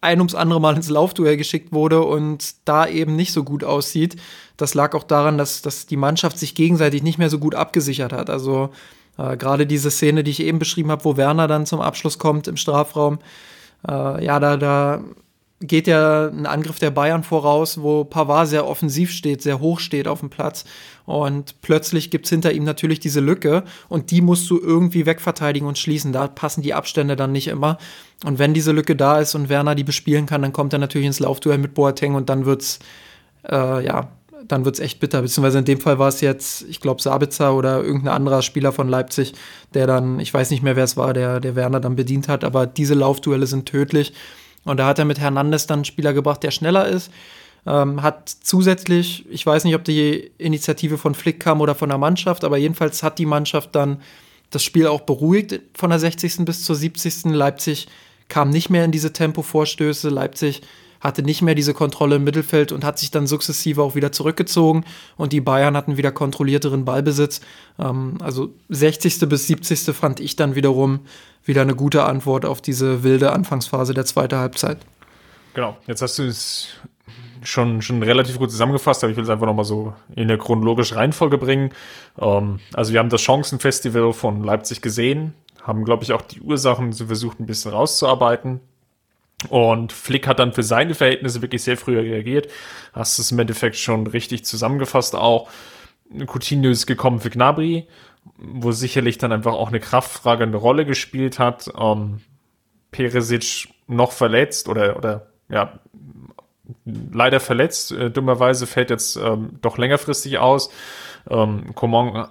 [0.00, 4.16] ein ums andere Mal ins Laufduell geschickt wurde und da eben nicht so gut aussieht.
[4.56, 8.12] Das lag auch daran, dass, dass die Mannschaft sich gegenseitig nicht mehr so gut abgesichert
[8.12, 8.30] hat.
[8.30, 8.70] Also
[9.18, 12.46] äh, gerade diese Szene, die ich eben beschrieben habe, wo Werner dann zum Abschluss kommt
[12.46, 13.18] im Strafraum,
[13.88, 15.00] äh, ja, da, da
[15.60, 20.06] geht ja ein Angriff der Bayern voraus, wo Pavard sehr offensiv steht, sehr hoch steht
[20.06, 20.64] auf dem Platz.
[21.06, 25.66] Und plötzlich gibt es hinter ihm natürlich diese Lücke und die musst du irgendwie wegverteidigen
[25.66, 26.12] und schließen.
[26.12, 27.78] Da passen die Abstände dann nicht immer.
[28.24, 31.06] Und wenn diese Lücke da ist und Werner die bespielen kann, dann kommt er natürlich
[31.06, 32.78] ins Laufduell mit Boateng und dann wird's
[33.48, 34.08] äh, ja
[34.48, 35.22] dann wird es echt bitter.
[35.22, 38.88] Beziehungsweise in dem Fall war es jetzt, ich glaube, Sabitzer oder irgendein anderer Spieler von
[38.88, 39.32] Leipzig,
[39.74, 42.44] der dann, ich weiß nicht mehr, wer es war, der, der Werner dann bedient hat,
[42.44, 44.12] aber diese Laufduelle sind tödlich.
[44.66, 47.10] Und da hat er mit Hernandez dann einen Spieler gebracht, der schneller ist.
[47.66, 51.98] Ähm, hat zusätzlich, ich weiß nicht, ob die Initiative von Flick kam oder von der
[51.98, 54.02] Mannschaft, aber jedenfalls hat die Mannschaft dann
[54.50, 56.44] das Spiel auch beruhigt von der 60.
[56.44, 57.24] bis zur 70.
[57.26, 57.88] Leipzig
[58.28, 60.08] kam nicht mehr in diese Tempovorstöße.
[60.08, 60.62] Leipzig
[61.00, 64.84] hatte nicht mehr diese Kontrolle im Mittelfeld und hat sich dann sukzessive auch wieder zurückgezogen
[65.16, 67.40] und die Bayern hatten wieder kontrollierteren Ballbesitz.
[67.78, 69.28] Ähm, also 60.
[69.28, 69.94] bis 70.
[69.94, 71.00] fand ich dann wiederum
[71.44, 74.78] wieder eine gute Antwort auf diese wilde Anfangsphase der zweiten Halbzeit.
[75.54, 76.68] Genau, jetzt hast du es
[77.42, 80.96] schon, schon relativ gut zusammengefasst, aber ich will es einfach nochmal so in der chronologische
[80.96, 81.70] Reihenfolge bringen.
[82.18, 86.92] Ähm, also wir haben das Chancenfestival von Leipzig gesehen, haben, glaube ich, auch die Ursachen
[86.92, 88.60] so versucht, ein bisschen rauszuarbeiten.
[89.48, 92.50] Und Flick hat dann für seine Verhältnisse wirklich sehr früh reagiert.
[92.92, 95.48] Hast es im Endeffekt schon richtig zusammengefasst auch.
[96.26, 97.86] Coutinho ist gekommen für Gnabry,
[98.36, 101.70] wo sicherlich dann einfach auch eine Kraftfrage eine Rolle gespielt hat.
[101.78, 102.20] Ähm,
[102.90, 105.78] Peresic noch verletzt oder, oder ja,
[106.84, 107.92] leider verletzt.
[107.92, 110.70] Äh, dummerweise fällt jetzt ähm, doch längerfristig aus.
[111.28, 112.28] Ähm, Coman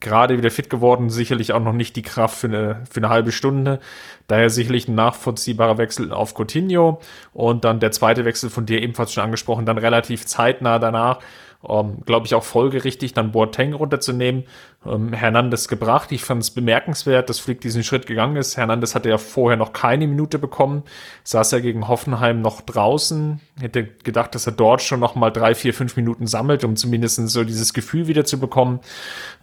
[0.00, 3.32] gerade wieder fit geworden, sicherlich auch noch nicht die Kraft für eine, für eine halbe
[3.32, 3.78] Stunde.
[4.26, 7.00] Daher sicherlich ein nachvollziehbarer Wechsel auf Coutinho
[7.32, 11.18] und dann der zweite Wechsel von dir ebenfalls schon angesprochen, dann relativ zeitnah danach
[11.68, 14.44] ähm, glaube ich, auch folgerichtig, dann Boateng runterzunehmen.
[14.84, 16.10] Ähm, Hernandez gebracht.
[16.10, 18.56] Ich fand es bemerkenswert, dass Flick diesen Schritt gegangen ist.
[18.56, 20.82] Hernandez hatte ja vorher noch keine Minute bekommen,
[21.24, 23.40] saß ja gegen Hoffenheim noch draußen.
[23.60, 27.28] Hätte gedacht, dass er dort schon noch mal drei, vier, fünf Minuten sammelt, um zumindest
[27.28, 28.80] so dieses Gefühl wieder zu bekommen.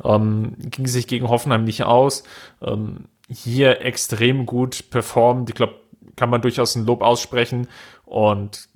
[0.04, 2.24] Ähm, ging sich gegen Hoffenheim nicht aus.
[2.62, 5.50] Ähm, hier extrem gut performt.
[5.50, 5.76] Ich glaube,
[6.16, 7.68] kann man durchaus ein Lob aussprechen.
[8.06, 8.68] Und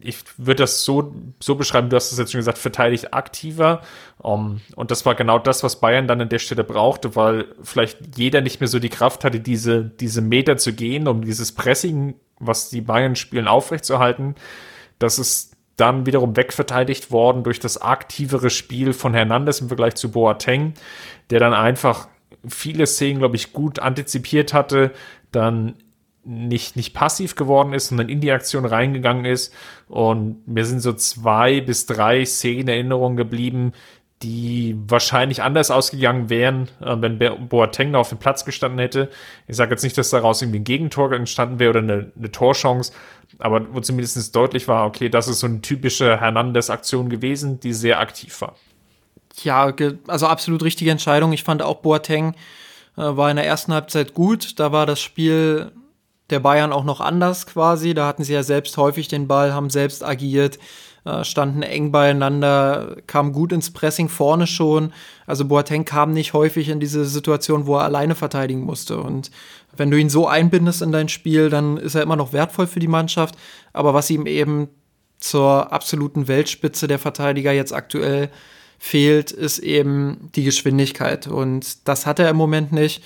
[0.00, 3.82] ich würde das so, so beschreiben, du hast es jetzt schon gesagt, verteidigt aktiver.
[4.18, 8.16] Um, und das war genau das, was Bayern dann an der Stelle brauchte, weil vielleicht
[8.16, 12.14] jeder nicht mehr so die Kraft hatte, diese, diese Meter zu gehen, um dieses Pressing,
[12.38, 14.34] was die Bayern spielen, aufrechtzuerhalten.
[14.98, 20.10] Das ist dann wiederum wegverteidigt worden durch das aktivere Spiel von Hernandez im Vergleich zu
[20.10, 20.74] Boateng,
[21.30, 22.08] der dann einfach
[22.46, 24.92] viele Szenen, glaube ich, gut antizipiert hatte,
[25.32, 25.74] dann
[26.28, 29.54] nicht, nicht passiv geworden ist, sondern in die Aktion reingegangen ist.
[29.88, 33.72] Und mir sind so zwei bis drei Szenen Erinnerungen geblieben,
[34.22, 39.10] die wahrscheinlich anders ausgegangen wären, äh, wenn Boateng auf dem Platz gestanden hätte.
[39.46, 42.92] Ich sage jetzt nicht, dass daraus irgendwie ein Gegentor entstanden wäre oder eine, eine Torchance,
[43.38, 48.00] aber wo zumindest deutlich war, okay, das ist so eine typische Hernandez-Aktion gewesen, die sehr
[48.00, 48.56] aktiv war.
[49.44, 49.72] Ja,
[50.08, 51.32] also absolut richtige Entscheidung.
[51.32, 52.34] Ich fand auch Boateng
[52.96, 54.58] äh, war in der ersten Halbzeit gut.
[54.58, 55.70] Da war das Spiel
[56.30, 57.94] der Bayern auch noch anders quasi.
[57.94, 60.58] Da hatten sie ja selbst häufig den Ball, haben selbst agiert,
[61.04, 64.92] äh, standen eng beieinander, kamen gut ins Pressing vorne schon.
[65.26, 68.98] Also Boateng kam nicht häufig in diese Situation, wo er alleine verteidigen musste.
[68.98, 69.30] Und
[69.76, 72.80] wenn du ihn so einbindest in dein Spiel, dann ist er immer noch wertvoll für
[72.80, 73.36] die Mannschaft.
[73.72, 74.68] Aber was ihm eben
[75.18, 78.30] zur absoluten Weltspitze der Verteidiger jetzt aktuell
[78.78, 81.26] fehlt, ist eben die Geschwindigkeit.
[81.26, 83.02] Und das hat er im Moment nicht.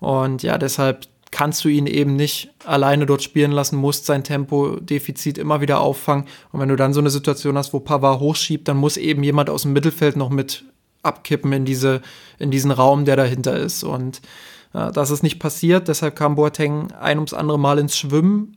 [0.00, 5.36] Und ja, deshalb kannst du ihn eben nicht alleine dort spielen lassen, musst sein Tempodefizit
[5.36, 6.26] immer wieder auffangen.
[6.52, 9.50] Und wenn du dann so eine Situation hast, wo Pavard hochschiebt, dann muss eben jemand
[9.50, 10.64] aus dem Mittelfeld noch mit
[11.02, 12.02] abkippen in, diese,
[12.38, 13.82] in diesen Raum, der dahinter ist.
[13.82, 14.22] Und
[14.74, 18.56] äh, das ist nicht passiert, deshalb kam Boateng ein ums andere Mal ins Schwimmen.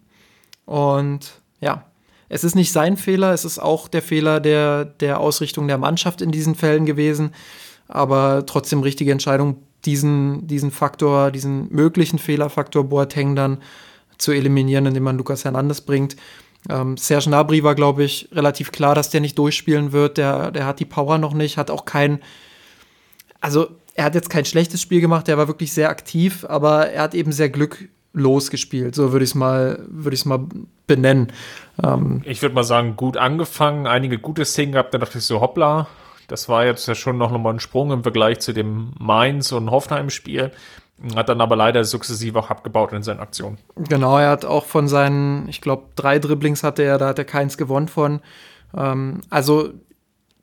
[0.65, 1.83] Und ja,
[2.29, 6.21] es ist nicht sein Fehler, es ist auch der Fehler der, der Ausrichtung der Mannschaft
[6.21, 7.31] in diesen Fällen gewesen.
[7.87, 13.59] Aber trotzdem richtige Entscheidung diesen, diesen Faktor, diesen möglichen Fehlerfaktor Boateng dann
[14.17, 16.15] zu eliminieren, indem man Lukas Hernandez bringt.
[16.69, 20.17] Ähm, Serge Nabri war, glaube ich, relativ klar, dass der nicht durchspielen wird.
[20.17, 22.19] Der, der hat die Power noch nicht, hat auch kein,
[23.39, 27.03] also er hat jetzt kein schlechtes Spiel gemacht, der war wirklich sehr aktiv, aber er
[27.03, 28.95] hat eben sehr glücklos gespielt.
[28.95, 30.45] So würde ich es mal, es mal
[30.87, 31.31] benennen.
[31.83, 35.41] Ähm, ich würde mal sagen, gut angefangen, einige gute Szenen gehabt, dann dachte ich so,
[35.41, 35.87] hoppla,
[36.27, 39.71] das war jetzt ja schon noch mal ein Sprung im Vergleich zu dem Mainz- und
[39.71, 40.51] Hoffenheim-Spiel.
[41.15, 43.59] Hat dann aber leider sukzessive auch abgebaut in seinen Aktionen.
[43.75, 47.25] Genau, er hat auch von seinen, ich glaube, drei Dribblings hatte er, da hat er
[47.25, 48.21] keins gewonnen von.
[48.75, 49.73] Ähm, also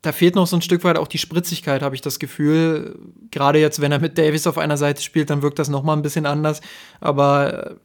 [0.01, 2.97] da fehlt noch so ein Stück weit auch die Spritzigkeit, habe ich das Gefühl.
[3.31, 5.93] Gerade jetzt, wenn er mit Davis auf einer Seite spielt, dann wirkt das noch mal
[5.93, 6.61] ein bisschen anders.
[7.01, 7.75] Aber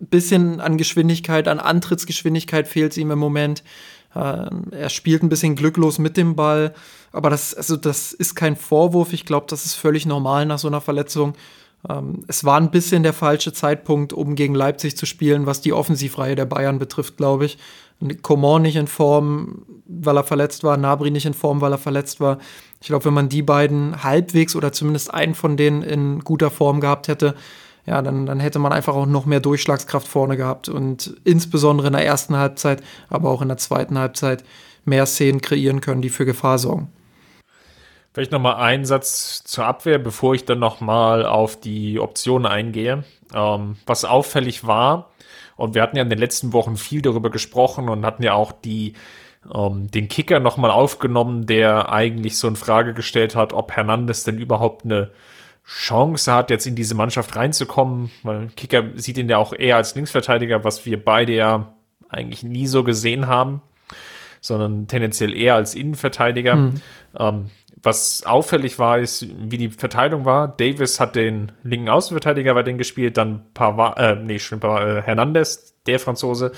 [0.00, 3.62] ein bisschen an Geschwindigkeit, an Antrittsgeschwindigkeit fehlt es ihm im Moment.
[4.14, 6.74] Äh, er spielt ein bisschen glücklos mit dem Ball,
[7.12, 9.12] aber das, also das ist kein Vorwurf.
[9.12, 11.34] Ich glaube, das ist völlig normal nach so einer Verletzung.
[11.88, 15.72] Ähm, es war ein bisschen der falsche Zeitpunkt, um gegen Leipzig zu spielen, was die
[15.72, 17.58] Offensivreihe der Bayern betrifft, glaube ich.
[18.22, 22.20] Coman nicht in Form, weil er verletzt war, Nabri nicht in Form, weil er verletzt
[22.20, 22.38] war.
[22.80, 26.80] Ich glaube, wenn man die beiden halbwegs oder zumindest einen von denen in guter Form
[26.80, 27.34] gehabt hätte,
[27.88, 31.94] ja, dann, dann hätte man einfach auch noch mehr Durchschlagskraft vorne gehabt und insbesondere in
[31.94, 34.44] der ersten Halbzeit, aber auch in der zweiten Halbzeit
[34.84, 36.92] mehr Szenen kreieren können, die für Gefahr sorgen.
[38.12, 42.46] Vielleicht noch mal einen Satz zur Abwehr, bevor ich dann noch mal auf die Optionen
[42.46, 43.04] eingehe.
[43.34, 45.10] Ähm, was auffällig war,
[45.56, 48.52] und wir hatten ja in den letzten Wochen viel darüber gesprochen und hatten ja auch
[48.52, 48.92] die,
[49.52, 54.38] ähm, den Kicker nochmal aufgenommen, der eigentlich so in Frage gestellt hat, ob Hernandez denn
[54.38, 55.10] überhaupt eine
[55.68, 59.94] Chance hat, jetzt in diese Mannschaft reinzukommen, weil Kicker sieht ihn ja auch eher als
[59.94, 61.74] Linksverteidiger, was wir beide ja
[62.08, 63.60] eigentlich nie so gesehen haben,
[64.40, 66.54] sondern tendenziell eher als Innenverteidiger.
[66.54, 66.80] Hm.
[67.18, 67.50] Ähm,
[67.82, 70.48] was auffällig war, ist, wie die Verteilung war.
[70.48, 75.02] Davis hat den linken Außenverteidiger bei denen gespielt, dann Pavard, äh, nee, schon Pavard, äh,
[75.02, 76.52] Hernandez, der Franzose,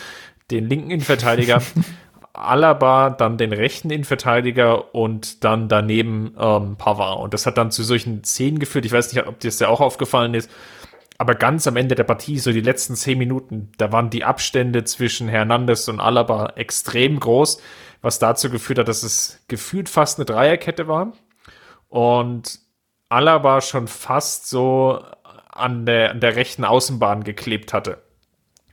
[0.52, 1.60] den linken Innenverteidiger,
[2.32, 7.20] Alaba, dann den rechten Innenverteidiger und dann daneben ähm, Pavard.
[7.20, 8.84] Und das hat dann zu solchen Szenen geführt.
[8.84, 10.50] Ich weiß nicht, ob dir das ja auch aufgefallen ist.
[11.18, 14.84] Aber ganz am Ende der Partie, so die letzten zehn Minuten, da waren die Abstände
[14.84, 17.60] zwischen Hernandez und Alaba extrem groß
[18.02, 21.12] was dazu geführt hat, dass es gefühlt fast eine Dreierkette war
[21.88, 22.60] und
[23.08, 25.02] Alaba schon fast so
[25.50, 28.02] an der, an der rechten Außenbahn geklebt hatte.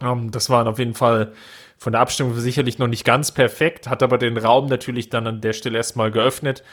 [0.02, 1.34] Ähm, das war auf jeden Fall
[1.78, 5.42] von der Abstimmung sicherlich noch nicht ganz perfekt, hat aber den Raum natürlich dann an
[5.42, 6.64] der Stelle erstmal geöffnet.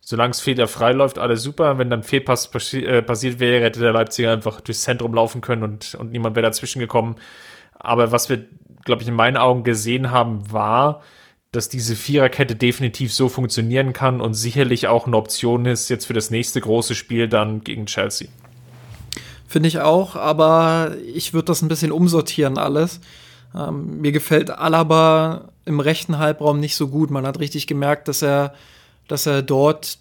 [0.00, 1.78] Solange es fehlerfrei läuft, alles super.
[1.78, 5.62] Wenn dann Fehlpass passi äh, passiert wäre, hätte der Leipziger einfach durchs Zentrum laufen können
[5.62, 7.16] und, und niemand wäre dazwischen gekommen.
[7.74, 8.44] Aber was wir,
[8.84, 11.02] glaube ich, in meinen Augen gesehen haben, war,
[11.52, 16.12] dass diese Viererkette definitiv so funktionieren kann und sicherlich auch eine Option ist jetzt für
[16.12, 18.28] das nächste große Spiel dann gegen Chelsea.
[19.46, 23.00] Finde ich auch, aber ich würde das ein bisschen umsortieren alles.
[23.54, 27.10] Ähm, mir gefällt Alaba im rechten Halbraum nicht so gut.
[27.10, 28.54] Man hat richtig gemerkt, dass er,
[29.06, 29.98] dass er dort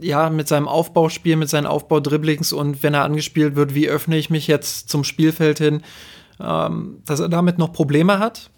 [0.00, 4.30] ja mit seinem Aufbauspiel, mit seinen Aufbaudribblings und wenn er angespielt wird, wie öffne ich
[4.30, 5.82] mich jetzt zum Spielfeld hin,
[6.40, 8.50] ähm, dass er damit noch Probleme hat.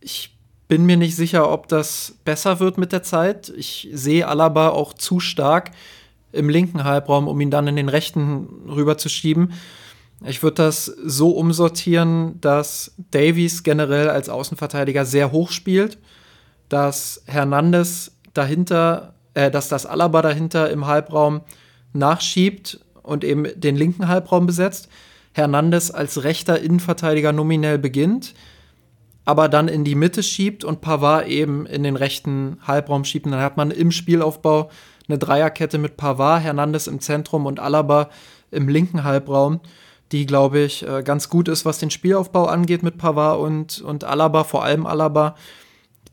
[0.00, 0.36] Ich
[0.68, 3.52] bin mir nicht sicher, ob das besser wird mit der Zeit.
[3.56, 5.72] Ich sehe Alaba auch zu stark
[6.32, 9.52] im linken Halbraum, um ihn dann in den rechten rüber zu schieben.
[10.24, 15.98] Ich würde das so umsortieren, dass Davies generell als Außenverteidiger sehr hoch spielt,
[16.68, 21.42] dass Hernandez dahinter, äh, dass das Alaba dahinter im Halbraum
[21.92, 24.88] nachschiebt und eben den linken Halbraum besetzt.
[25.32, 28.34] Hernandez als rechter Innenverteidiger nominell beginnt
[29.24, 33.26] aber dann in die Mitte schiebt und Pavard eben in den rechten Halbraum schiebt.
[33.26, 34.70] Und dann hat man im Spielaufbau
[35.08, 38.10] eine Dreierkette mit Pavard, Hernandez im Zentrum und Alaba
[38.50, 39.60] im linken Halbraum,
[40.12, 44.04] die, glaube ich, äh, ganz gut ist, was den Spielaufbau angeht mit Pavard und, und
[44.04, 45.34] Alaba, vor allem Alaba,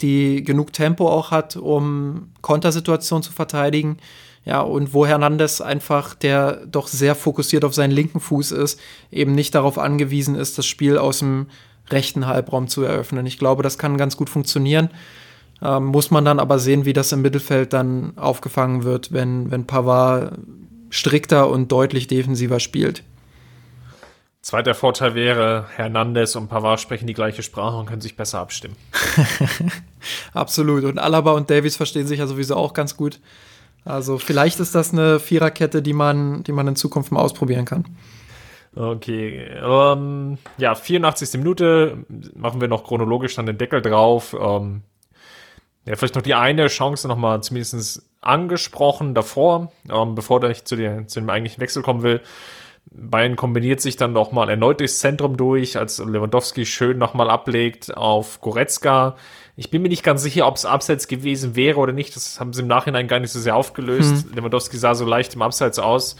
[0.01, 3.97] die genug Tempo auch hat, um Kontersituationen zu verteidigen.
[4.45, 8.79] Ja, und wo Hernandez einfach, der doch sehr fokussiert auf seinen linken Fuß ist,
[9.11, 11.47] eben nicht darauf angewiesen ist, das Spiel aus dem
[11.89, 13.25] rechten Halbraum zu eröffnen.
[13.25, 14.89] Ich glaube, das kann ganz gut funktionieren.
[15.61, 19.67] Ähm, muss man dann aber sehen, wie das im Mittelfeld dann aufgefangen wird, wenn, wenn
[19.67, 20.39] Pavard
[20.89, 23.03] strikter und deutlich defensiver spielt.
[24.41, 28.77] Zweiter Vorteil wäre, Hernandez und Pavard sprechen die gleiche Sprache und können sich besser abstimmen.
[30.33, 30.85] Absolut.
[30.85, 33.19] Und Alaba und Davies verstehen sich ja sowieso auch ganz gut.
[33.83, 37.85] Also vielleicht ist das eine Viererkette, die man, die man in Zukunft mal ausprobieren kann.
[38.75, 41.33] Okay, ähm, ja, 84.
[41.39, 44.35] Minute machen wir noch chronologisch dann den Deckel drauf.
[44.39, 44.83] Ähm,
[45.85, 51.07] ja, vielleicht noch die eine Chance nochmal zumindest angesprochen davor, ähm, bevor ich zu, der,
[51.07, 52.21] zu dem eigentlichen Wechsel kommen will.
[52.91, 57.95] Bayern kombiniert sich dann noch mal erneut durchs Zentrum durch, als Lewandowski schön nochmal ablegt
[57.95, 59.15] auf Goretzka.
[59.55, 62.15] Ich bin mir nicht ganz sicher, ob es Abseits gewesen wäre oder nicht.
[62.15, 64.25] Das haben sie im Nachhinein gar nicht so sehr aufgelöst.
[64.25, 64.35] Hm.
[64.35, 66.15] Lewandowski sah so leicht im Abseits aus.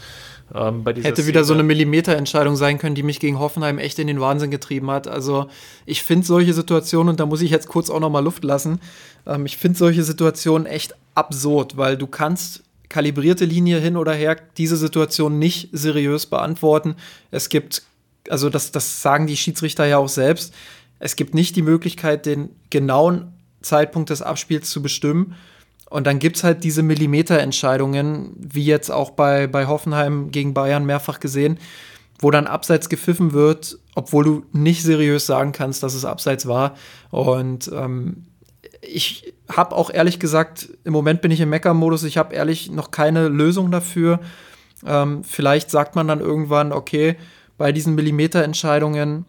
[0.54, 4.20] Ähm, Hätte wieder so eine Millimeterentscheidung sein können, die mich gegen Hoffenheim echt in den
[4.20, 5.06] Wahnsinn getrieben hat.
[5.08, 5.46] Also
[5.86, 8.80] ich finde solche Situationen, und da muss ich jetzt kurz auch noch mal Luft lassen,
[9.26, 14.36] ähm, ich finde solche Situationen echt absurd, weil du kannst kalibrierte Linie hin oder her
[14.58, 16.96] diese Situation nicht seriös beantworten.
[17.30, 17.84] Es gibt,
[18.28, 20.52] also das, das sagen die Schiedsrichter ja auch selbst,
[20.98, 25.34] es gibt nicht die Möglichkeit, den genauen Zeitpunkt des Abspiels zu bestimmen.
[25.88, 30.84] Und dann gibt es halt diese Millimeterentscheidungen, wie jetzt auch bei, bei Hoffenheim gegen Bayern
[30.84, 31.58] mehrfach gesehen,
[32.20, 36.76] wo dann abseits gepfiffen wird, obwohl du nicht seriös sagen kannst, dass es abseits war.
[37.10, 38.26] Und ähm,
[38.82, 42.90] ich habe auch ehrlich gesagt, im Moment bin ich im Mecker-Modus, ich habe ehrlich noch
[42.90, 44.20] keine Lösung dafür.
[44.86, 47.16] Ähm, vielleicht sagt man dann irgendwann, okay,
[47.58, 49.26] bei diesen Millimeterentscheidungen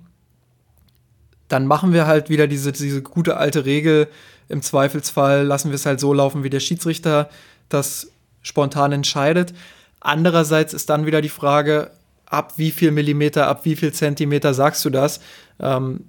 [1.51, 4.07] dann machen wir halt wieder diese, diese gute alte Regel.
[4.47, 7.30] Im Zweifelsfall lassen wir es halt so laufen, wie der Schiedsrichter
[7.69, 8.07] das
[8.41, 9.53] spontan entscheidet.
[9.99, 11.91] Andererseits ist dann wieder die Frage,
[12.26, 15.19] ab wie viel Millimeter, ab wie viel Zentimeter sagst du das?
[15.59, 16.05] Ähm,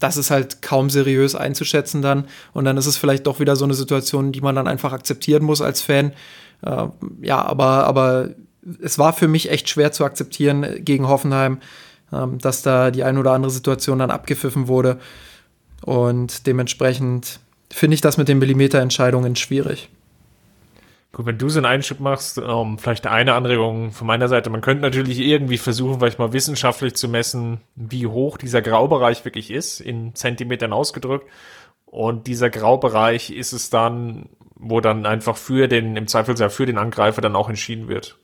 [0.00, 2.26] das ist halt kaum seriös einzuschätzen dann.
[2.52, 5.44] Und dann ist es vielleicht doch wieder so eine Situation, die man dann einfach akzeptieren
[5.44, 6.12] muss als Fan.
[6.62, 6.86] Äh,
[7.22, 8.30] ja, aber, aber
[8.82, 11.58] es war für mich echt schwer zu akzeptieren gegen Hoffenheim,
[12.12, 14.98] ähm, dass da die ein oder andere Situation dann abgepfiffen wurde.
[15.82, 17.40] Und dementsprechend
[17.70, 19.90] finde ich das mit den Millimeterentscheidungen schwierig.
[21.14, 24.50] Gut, wenn du so einen Einschub machst, um, vielleicht eine Anregung von meiner Seite.
[24.50, 29.52] Man könnte natürlich irgendwie versuchen, vielleicht mal wissenschaftlich zu messen, wie hoch dieser Graubereich wirklich
[29.52, 31.30] ist, in Zentimetern ausgedrückt.
[31.86, 36.78] Und dieser Graubereich ist es dann, wo dann einfach für den, im Zweifelsfall für den
[36.78, 38.18] Angreifer dann auch entschieden wird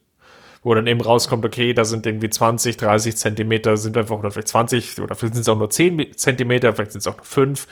[0.63, 4.49] wo dann eben rauskommt, okay, da sind irgendwie 20, 30 Zentimeter, sind einfach, oder vielleicht
[4.49, 7.67] 20, oder vielleicht sind es auch nur 10 Zentimeter, vielleicht sind es auch nur 5.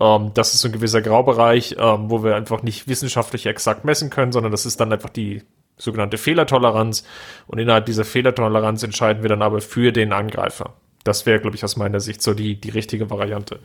[0.00, 4.10] Ähm, das ist so ein gewisser Graubereich, ähm, wo wir einfach nicht wissenschaftlich exakt messen
[4.10, 5.42] können, sondern das ist dann einfach die
[5.76, 7.04] sogenannte Fehlertoleranz.
[7.46, 10.74] Und innerhalb dieser Fehlertoleranz entscheiden wir dann aber für den Angreifer.
[11.04, 13.58] Das wäre, glaube ich, aus meiner Sicht so die, die richtige Variante.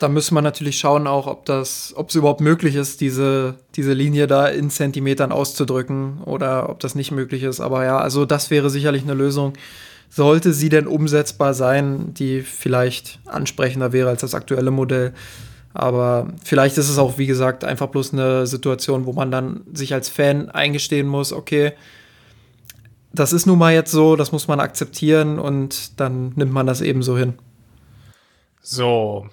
[0.00, 3.92] Da müssen wir natürlich schauen auch, ob das, ob es überhaupt möglich ist, diese, diese
[3.92, 7.60] Linie da in Zentimetern auszudrücken oder ob das nicht möglich ist.
[7.60, 9.52] Aber ja, also das wäre sicherlich eine Lösung.
[10.08, 15.14] Sollte sie denn umsetzbar sein, die vielleicht ansprechender wäre als das aktuelle Modell.
[15.72, 19.94] Aber vielleicht ist es auch, wie gesagt, einfach bloß eine Situation, wo man dann sich
[19.94, 21.72] als Fan eingestehen muss, okay,
[23.12, 26.80] das ist nun mal jetzt so, das muss man akzeptieren und dann nimmt man das
[26.80, 27.34] eben so hin.
[28.62, 29.26] So,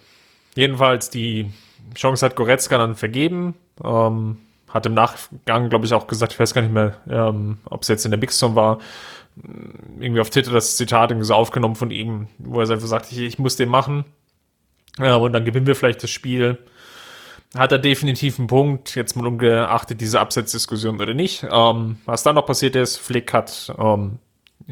[0.56, 1.52] jedenfalls die
[1.96, 3.56] Chance hat Goretzka dann vergeben.
[3.84, 4.38] Ähm,
[4.70, 7.88] hat im Nachgang, glaube ich, auch gesagt, ich weiß gar nicht mehr, ähm, ob es
[7.88, 8.80] jetzt in der Mixzone war,
[10.00, 13.20] irgendwie auf Twitter das Zitat irgendwie so aufgenommen von ihm, wo er einfach sagt, ich,
[13.20, 14.06] ich muss den machen.
[15.00, 16.58] Ja, und dann gewinnen wir vielleicht das Spiel
[17.56, 21.46] hat er definitiv einen Punkt, jetzt mal ungeachtet diese Absatzdiskussion oder nicht.
[21.50, 24.20] Ähm, was dann noch passiert ist, Flick hat ähm,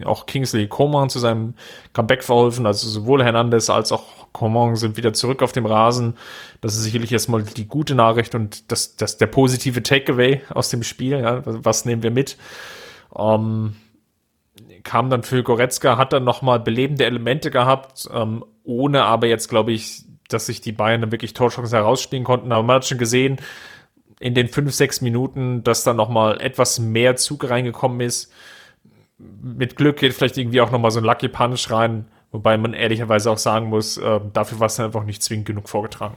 [0.03, 1.53] auch Kingsley Coman zu seinem
[1.93, 4.03] Comeback verholfen, also sowohl Hernandez als auch
[4.33, 6.17] Coman sind wieder zurück auf dem Rasen.
[6.59, 10.83] Das ist sicherlich erstmal die gute Nachricht und das, das der positive Takeaway aus dem
[10.83, 11.19] Spiel.
[11.19, 12.37] Ja, was nehmen wir mit?
[13.17, 13.77] Ähm,
[14.83, 19.71] kam dann für Goretzka, hat dann nochmal belebende Elemente gehabt, ähm, ohne aber jetzt, glaube
[19.71, 22.51] ich, dass sich die Bayern dann wirklich Torchancen herausspielen konnten.
[22.51, 23.37] Aber man hat schon gesehen,
[24.19, 28.31] in den fünf, sechs Minuten, dass da nochmal etwas mehr Zug reingekommen ist.
[29.17, 33.31] Mit Glück geht vielleicht irgendwie auch nochmal so ein Lucky Punch rein, wobei man ehrlicherweise
[33.31, 36.15] auch sagen muss, äh, dafür war es einfach nicht zwingend genug vorgetragen.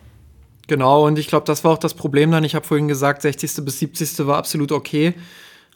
[0.69, 2.45] Genau, und ich glaube, das war auch das Problem dann.
[2.45, 3.65] Ich habe vorhin gesagt, 60.
[3.65, 4.27] bis 70.
[4.27, 5.15] war absolut okay.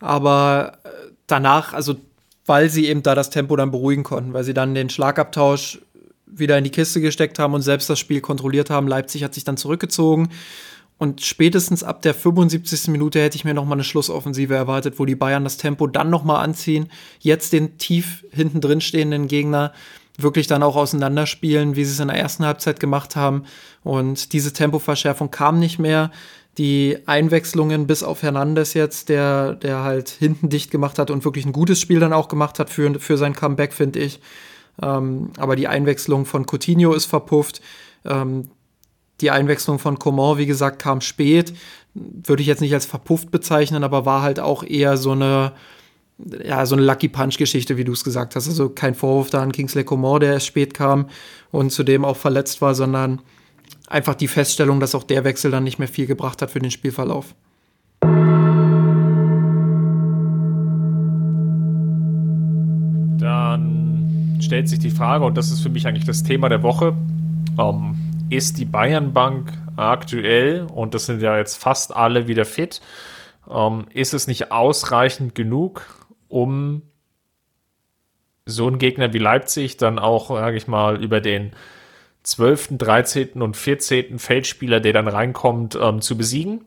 [0.01, 0.89] Aber äh,
[1.27, 1.97] danach, also
[2.45, 5.81] weil sie eben da das Tempo dann beruhigen konnten, weil sie dann den Schlagabtausch
[6.35, 8.89] wieder in die Kiste gesteckt haben und selbst das Spiel kontrolliert haben.
[8.89, 10.29] Leipzig hat sich dann zurückgezogen.
[10.99, 12.89] Und spätestens ab der 75.
[12.89, 16.11] Minute hätte ich mir noch mal eine Schlussoffensive erwartet, wo die Bayern das Tempo dann
[16.11, 19.73] noch mal anziehen, jetzt den tief hinten drin stehenden Gegner
[20.19, 23.45] wirklich dann auch auseinanderspielen, wie sie es in der ersten Halbzeit gemacht haben.
[23.83, 26.11] Und diese Tempoverschärfung kam nicht mehr.
[26.59, 31.47] Die Einwechslungen bis auf Hernandez jetzt, der, der halt hinten dicht gemacht hat und wirklich
[31.47, 34.21] ein gutes Spiel dann auch gemacht hat für, für sein Comeback, finde ich.
[34.81, 37.61] Ähm, aber die Einwechslung von Coutinho ist verpufft.
[38.05, 38.51] Ähm,
[39.21, 41.55] die Einwechslung von Coman, wie gesagt, kam spät.
[41.95, 45.53] Würde ich jetzt nicht als verpufft bezeichnen, aber war halt auch eher so eine,
[46.45, 48.49] ja, so eine Lucky Punch-Geschichte, wie du es gesagt hast.
[48.49, 51.09] Also kein Vorwurf da an Kingsley Coman, der erst spät kam
[51.51, 53.21] und zudem auch verletzt war, sondern
[53.89, 56.71] einfach die Feststellung, dass auch der Wechsel dann nicht mehr viel gebracht hat für den
[56.71, 57.35] Spielverlauf.
[64.53, 66.95] Stellt sich die Frage, und das ist für mich eigentlich das Thema der Woche,
[67.59, 67.97] ähm,
[68.29, 72.83] ist die Bayernbank aktuell, und das sind ja jetzt fast alle wieder fit,
[73.51, 75.87] ähm, ist es nicht ausreichend genug,
[76.29, 76.83] um
[78.45, 81.53] so einen Gegner wie Leipzig dann auch, sage ich mal, über den
[82.23, 83.41] 12., 13.
[83.41, 84.19] und 14.
[84.19, 86.67] Feldspieler, der dann reinkommt, ähm, zu besiegen?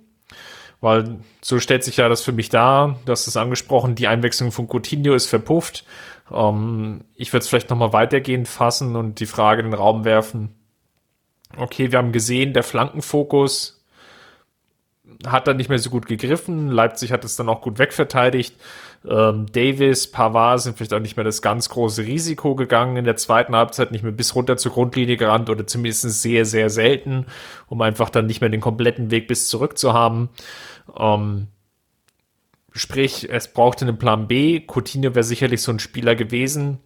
[0.82, 4.68] Weil so stellt sich ja das für mich dar, dass es angesprochen, die Einwechslung von
[4.68, 5.86] Coutinho ist verpufft.
[6.32, 10.56] Ähm, ich würde es vielleicht nochmal weitergehend fassen und die Frage in den Raum werfen.
[11.58, 13.76] Okay, wir haben gesehen, der Flankenfokus
[15.26, 16.70] hat dann nicht mehr so gut gegriffen.
[16.70, 18.56] Leipzig hat es dann auch gut wegverteidigt.
[19.08, 23.16] Ähm, Davis, Pavard sind vielleicht auch nicht mehr das ganz große Risiko gegangen in der
[23.16, 27.28] zweiten Halbzeit, nicht mehr bis runter zur Grundlinie gerannt oder zumindest sehr, sehr selten,
[27.68, 30.30] um einfach dann nicht mehr den kompletten Weg bis zurück zu haben.
[30.98, 31.48] Ähm,
[32.78, 34.60] Sprich, es brauchte einen Plan B.
[34.60, 36.80] Coutinho wäre sicherlich so ein Spieler gewesen,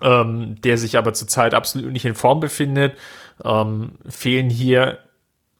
[0.00, 2.96] ähm, der sich aber zurzeit absolut nicht in Form befindet.
[3.44, 4.98] Ähm, fehlen hier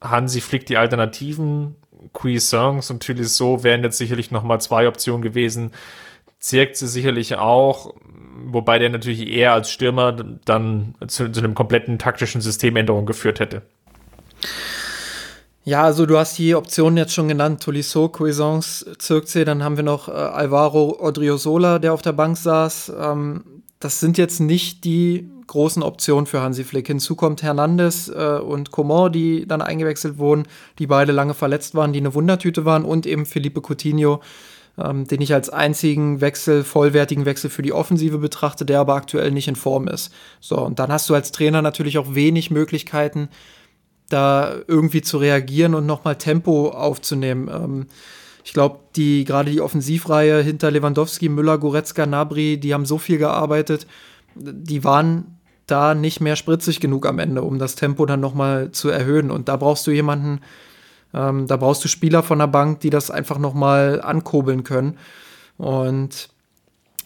[0.00, 1.74] Hansi Flick die Alternativen.
[2.12, 5.72] Cuisance und Tolisso wären jetzt sicherlich nochmal zwei Optionen gewesen.
[6.38, 7.92] Zirkt sie sicherlich auch,
[8.44, 13.62] wobei der natürlich eher als Stürmer dann zu, zu einem kompletten taktischen Systemänderung geführt hätte.
[15.64, 19.84] Ja, also du hast die Optionen jetzt schon genannt, Tolisso, Cuisance, Zirkzee, dann haben wir
[19.84, 22.92] noch äh, Alvaro Odriozola, der auf der Bank saß.
[22.98, 23.44] Ähm,
[23.78, 26.86] das sind jetzt nicht die großen Optionen für Hansi Flick.
[26.86, 30.44] Hinzu kommt Hernandez äh, und Coman, die dann eingewechselt wurden,
[30.78, 34.20] die beide lange verletzt waren, die eine Wundertüte waren und eben Felipe Coutinho,
[34.78, 39.30] ähm, den ich als einzigen Wechsel, vollwertigen Wechsel für die Offensive betrachte, der aber aktuell
[39.30, 40.10] nicht in Form ist.
[40.40, 43.28] So, und dann hast du als Trainer natürlich auch wenig Möglichkeiten,
[44.10, 47.48] da irgendwie zu reagieren und nochmal Tempo aufzunehmen.
[47.48, 47.86] Ähm,
[48.44, 53.18] ich glaube, die gerade die Offensivreihe hinter Lewandowski, Müller, Goretzka, Nabri, die haben so viel
[53.18, 53.86] gearbeitet,
[54.34, 58.88] die waren da nicht mehr spritzig genug am Ende, um das Tempo dann nochmal zu
[58.88, 59.30] erhöhen.
[59.30, 60.40] Und da brauchst du jemanden,
[61.14, 64.98] ähm, da brauchst du Spieler von der Bank, die das einfach nochmal ankurbeln können.
[65.58, 66.30] Und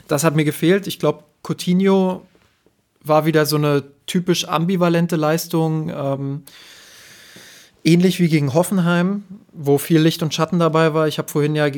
[0.08, 0.86] das hat mir gefehlt.
[0.86, 2.22] Ich glaube, Coutinho
[3.02, 5.90] war wieder so eine typisch ambivalente Leistung.
[5.94, 6.42] Ähm,
[7.84, 9.22] ähnlich wie gegen Hoffenheim,
[9.52, 11.06] wo viel Licht und Schatten dabei war.
[11.06, 11.68] Ich habe vorhin ja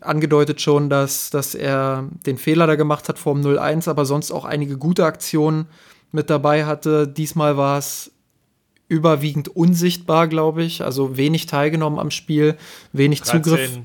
[0.00, 4.32] angedeutet schon, dass, dass er den Fehler da gemacht hat vor dem 0-1, aber sonst
[4.32, 5.66] auch einige gute Aktionen
[6.10, 7.08] mit dabei hatte.
[7.08, 8.10] Diesmal war es
[8.88, 10.82] überwiegend unsichtbar, glaube ich.
[10.82, 12.56] Also wenig teilgenommen am Spiel,
[12.92, 13.78] wenig 13, Zugriff.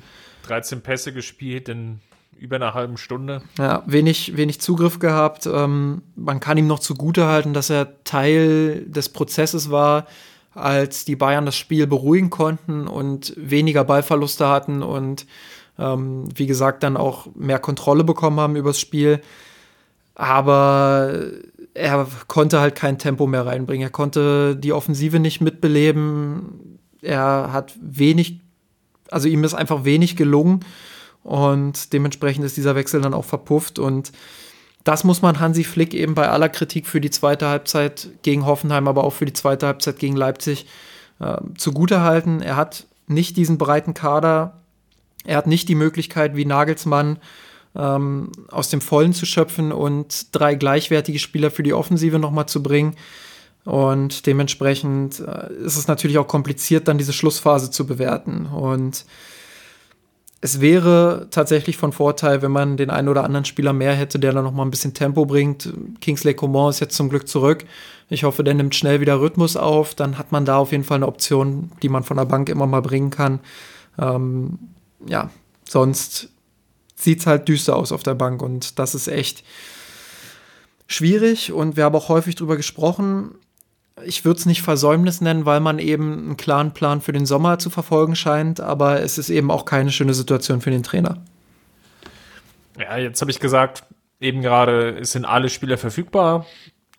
[0.44, 2.00] 13 Pässe gespielt in
[2.40, 3.42] über einer halben Stunde.
[3.58, 5.48] Ja, wenig, wenig Zugriff gehabt.
[5.48, 10.06] Ähm, man kann ihm noch zugute halten, dass er Teil des Prozesses war,
[10.58, 15.28] als die Bayern das Spiel beruhigen konnten und weniger Ballverluste hatten und
[15.78, 19.22] ähm, wie gesagt dann auch mehr Kontrolle bekommen haben übers Spiel.
[20.16, 21.14] Aber
[21.76, 23.88] er konnte halt kein Tempo mehr reinbringen.
[23.88, 26.80] Er konnte die Offensive nicht mitbeleben.
[27.04, 28.40] Er hat wenig,
[29.12, 30.62] also ihm ist einfach wenig gelungen
[31.24, 34.12] und dementsprechend ist dieser Wechsel dann auch verpufft und
[34.88, 38.88] das muss man Hansi Flick eben bei aller Kritik für die zweite Halbzeit gegen Hoffenheim,
[38.88, 40.66] aber auch für die zweite Halbzeit gegen Leipzig
[41.20, 42.42] äh, zugutehalten.
[42.42, 44.62] Er hat nicht diesen breiten Kader,
[45.26, 47.20] er hat nicht die Möglichkeit, wie Nagelsmann
[47.76, 52.64] ähm, aus dem Vollen zu schöpfen und drei gleichwertige Spieler für die Offensive nochmal zu
[52.64, 52.96] bringen.
[53.66, 58.46] Und dementsprechend äh, ist es natürlich auch kompliziert, dann diese Schlussphase zu bewerten.
[58.46, 59.04] Und
[60.40, 64.34] es wäre tatsächlich von Vorteil, wenn man den einen oder anderen Spieler mehr hätte, der
[64.34, 65.74] dann noch mal ein bisschen Tempo bringt.
[66.00, 67.66] Kingsley Coman ist jetzt zum Glück zurück.
[68.10, 69.96] Ich hoffe, der nimmt schnell wieder Rhythmus auf.
[69.96, 72.68] Dann hat man da auf jeden Fall eine Option, die man von der Bank immer
[72.68, 73.40] mal bringen kann.
[73.98, 74.60] Ähm,
[75.08, 75.32] ja,
[75.68, 76.30] sonst
[76.96, 79.44] sieht es halt düster aus auf der Bank und das ist echt
[80.86, 81.52] schwierig.
[81.52, 83.32] Und wir haben auch häufig darüber gesprochen,
[84.06, 87.60] ich würde es nicht Versäumnis nennen, weil man eben einen klaren Plan für den Sommer
[87.60, 91.18] zu verfolgen scheint, aber es ist eben auch keine schöne Situation für den Trainer.
[92.80, 93.84] Ja, jetzt habe ich gesagt,
[94.20, 96.46] eben gerade sind alle Spieler verfügbar.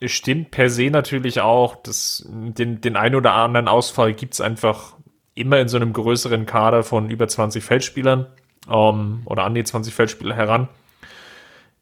[0.00, 4.40] Es stimmt per se natürlich auch, dass den, den einen oder anderen Ausfall gibt es
[4.40, 4.96] einfach
[5.34, 8.26] immer in so einem größeren Kader von über 20 Feldspielern
[8.70, 10.68] ähm, oder an die 20 Feldspieler heran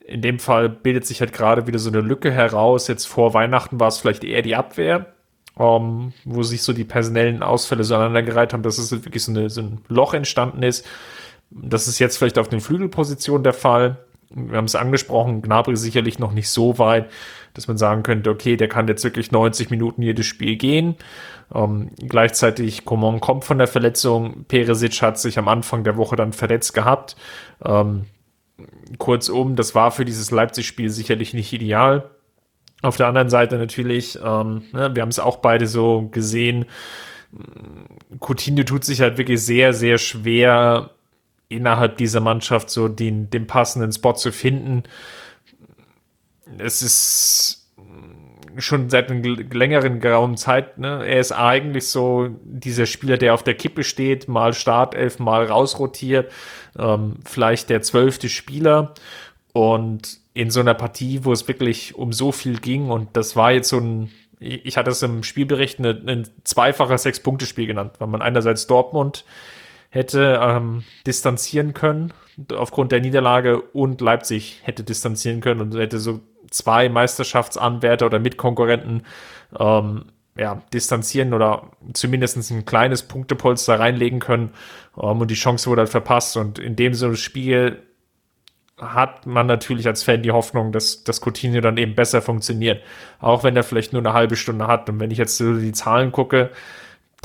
[0.07, 2.89] in dem Fall bildet sich halt gerade wieder so eine Lücke heraus.
[2.89, 5.07] Jetzt vor Weihnachten war es vielleicht eher die Abwehr,
[5.59, 9.51] ähm, wo sich so die personellen Ausfälle so aneinandergereiht haben, dass es wirklich so, eine,
[9.51, 10.87] so ein Loch entstanden ist.
[11.51, 13.99] Das ist jetzt vielleicht auf den Flügelpositionen der Fall.
[14.31, 17.11] Wir haben es angesprochen, Gnabry sicherlich noch nicht so weit,
[17.55, 20.97] dass man sagen könnte, okay, der kann jetzt wirklich 90 Minuten jedes Spiel gehen.
[21.55, 24.45] Ähm, gleichzeitig Coman kommt von der Verletzung.
[24.47, 27.17] Peresic hat sich am Anfang der Woche dann verletzt gehabt.
[27.65, 28.07] Ähm,
[28.99, 32.11] kurzum, das war für dieses Leipzig-Spiel sicherlich nicht ideal.
[32.83, 36.67] Auf der anderen Seite natürlich, ähm, ne, wir haben es auch beide so gesehen,
[38.21, 40.91] Coutinho tut sich halt wirklich sehr, sehr schwer,
[41.49, 44.83] innerhalb dieser Mannschaft so den, den passenden Spot zu finden.
[46.59, 47.66] Es ist
[48.59, 51.05] schon seit einer längeren grauen Zeit, ne?
[51.07, 56.31] er ist eigentlich so dieser Spieler, der auf der Kippe steht, mal Startelf, mal rausrotiert,
[56.79, 58.95] ähm, vielleicht der zwölfte Spieler
[59.53, 63.53] und in so einer Partie, wo es wirklich um so viel ging und das war
[63.53, 68.23] jetzt so ein, ich hatte es im Spielbericht ein, ein zweifacher Sechs-Punkte-Spiel genannt, weil man
[68.23, 69.25] einerseits Dortmund
[69.91, 72.13] hätte ähm, distanzieren können
[72.55, 76.21] aufgrund der Niederlage und Leipzig hätte distanzieren können und hätte so
[76.57, 79.03] zwei Meisterschaftsanwärter oder Mitkonkurrenten
[79.59, 84.51] ähm, ja, distanzieren oder zumindest ein kleines Punktepolster reinlegen können.
[85.01, 86.37] Ähm, und die Chance wurde halt verpasst.
[86.37, 87.83] Und in dem so Spiel
[88.79, 92.83] hat man natürlich als Fan die Hoffnung, dass das Coutinho dann eben besser funktioniert.
[93.21, 94.89] Auch wenn er vielleicht nur eine halbe Stunde hat.
[94.91, 96.51] Und wenn ich jetzt so die Zahlen gucke,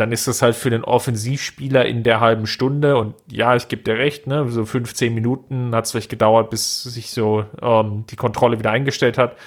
[0.02, 2.98] dann ist das halt für den Offensivspieler in der halben Stunde.
[2.98, 6.82] Und ja, ich gebe dir recht, ne, so 15 Minuten hat es vielleicht gedauert, bis
[6.82, 9.38] sich so ähm, die Kontrolle wieder eingestellt hat.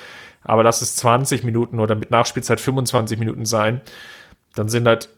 [0.45, 3.81] Aber lass es 20 Minuten oder mit Nachspielzeit 25 Minuten sein.
[4.55, 5.09] Dann sind halt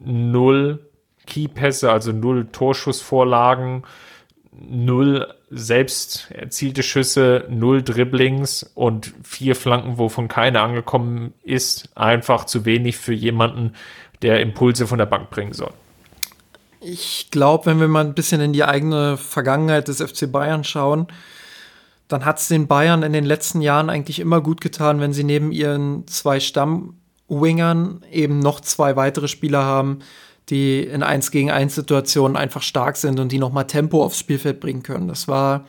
[0.00, 0.90] null
[1.26, 3.84] Keypässe, also null Torschussvorlagen,
[4.50, 11.90] null selbst erzielte Schüsse, null Dribblings und vier Flanken, wovon keine angekommen ist.
[11.96, 13.74] Einfach zu wenig für jemanden,
[14.22, 15.72] der Impulse von der Bank bringen soll.
[16.80, 21.08] Ich glaube, wenn wir mal ein bisschen in die eigene Vergangenheit des FC Bayern schauen,
[22.08, 25.24] dann hat es den Bayern in den letzten Jahren eigentlich immer gut getan, wenn sie
[25.24, 30.00] neben ihren zwei Stammwingern eben noch zwei weitere Spieler haben,
[30.48, 34.60] die in 1 gegen 1 Situationen einfach stark sind und die nochmal Tempo aufs Spielfeld
[34.60, 35.08] bringen können.
[35.08, 35.64] Das war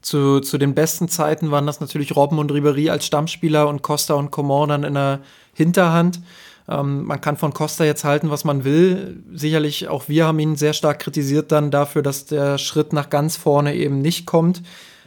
[0.00, 4.14] zu, zu den besten Zeiten waren das natürlich Robben und Ribery als Stammspieler und Costa
[4.14, 5.20] und Coman dann in der
[5.54, 6.20] Hinterhand.
[6.68, 9.22] Ähm, man kann von Costa jetzt halten, was man will.
[9.32, 13.36] Sicherlich auch wir haben ihn sehr stark kritisiert dann dafür, dass der Schritt nach ganz
[13.36, 14.62] vorne eben nicht kommt.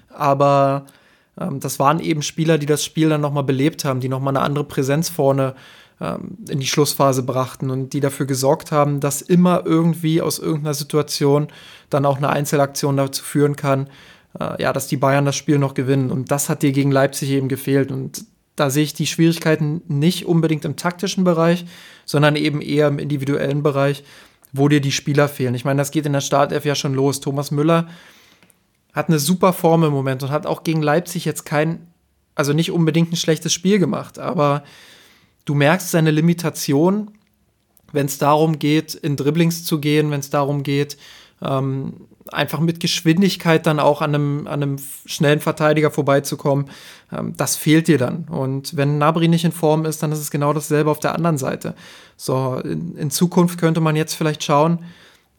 [0.09, 0.85] Aber
[1.39, 4.45] ähm, das waren eben Spieler, die das Spiel dann nochmal belebt haben, die nochmal eine
[4.45, 5.55] andere Präsenz vorne
[6.01, 10.73] ähm, in die Schlussphase brachten und die dafür gesorgt haben, dass immer irgendwie aus irgendeiner
[10.73, 11.47] Situation
[11.89, 13.87] dann auch eine Einzelaktion dazu führen kann,
[14.39, 16.11] äh, ja, dass die Bayern das Spiel noch gewinnen.
[16.11, 17.91] Und das hat dir gegen Leipzig eben gefehlt.
[17.91, 18.25] Und
[18.55, 21.65] da sehe ich die Schwierigkeiten nicht unbedingt im taktischen Bereich,
[22.05, 24.03] sondern eben eher im individuellen Bereich,
[24.53, 25.55] wo dir die Spieler fehlen.
[25.55, 27.19] Ich meine, das geht in der Startelf ja schon los.
[27.19, 27.87] Thomas Müller
[28.93, 31.87] hat eine super Form im Moment und hat auch gegen Leipzig jetzt kein,
[32.33, 34.63] also nicht unbedingt ein schlechtes Spiel gemacht, aber
[35.43, 37.11] du merkst seine Limitation,
[37.91, 40.97] wenn es darum geht, in Dribblings zu gehen, wenn es darum geht,
[41.41, 46.69] ähm, einfach mit Geschwindigkeit dann auch an einem, an einem schnellen Verteidiger vorbeizukommen,
[47.11, 48.26] ähm, das fehlt dir dann.
[48.30, 51.38] Und wenn Nabri nicht in Form ist, dann ist es genau dasselbe auf der anderen
[51.38, 51.76] Seite.
[52.17, 54.80] So, in, in Zukunft könnte man jetzt vielleicht schauen,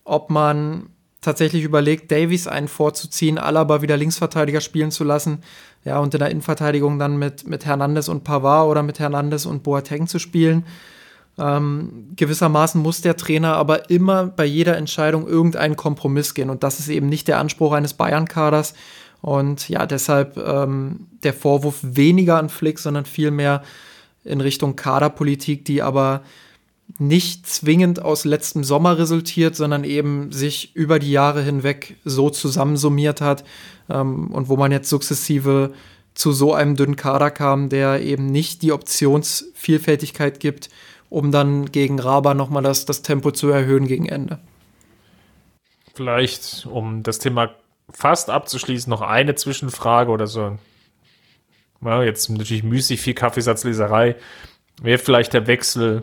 [0.05, 0.89] ob man
[1.21, 5.43] tatsächlich überlegt, Davies einen vorzuziehen, Alaba wieder Linksverteidiger spielen zu lassen,
[5.85, 9.63] ja, und in der Innenverteidigung dann mit, mit Hernandez und Pavard oder mit Hernandez und
[9.63, 10.65] Boateng zu spielen.
[11.39, 16.51] Ähm, gewissermaßen muss der Trainer aber immer bei jeder Entscheidung irgendeinen Kompromiss gehen.
[16.51, 18.75] Und das ist eben nicht der Anspruch eines Bayern-Kaders.
[19.21, 23.63] Und ja, deshalb ähm, der Vorwurf weniger an Flick, sondern vielmehr
[24.25, 26.23] in Richtung Kaderpolitik, die aber
[26.99, 33.21] nicht zwingend aus letztem Sommer resultiert, sondern eben sich über die Jahre hinweg so zusammensummiert
[33.21, 33.45] hat
[33.91, 35.73] ähm, und wo man jetzt sukzessive
[36.15, 40.71] zu so einem dünnen Kader kam, der eben nicht die Optionsvielfältigkeit gibt,
[41.11, 44.39] um dann gegen Raba nochmal das, das Tempo zu erhöhen gegen Ende.
[45.95, 47.55] Vielleicht, um das Thema
[47.91, 50.59] fast abzuschließen, noch eine Zwischenfrage oder so.
[51.83, 54.17] Ja, jetzt natürlich müßig viel Kaffeesatzleserei.
[54.83, 56.03] Wäre vielleicht der Wechsel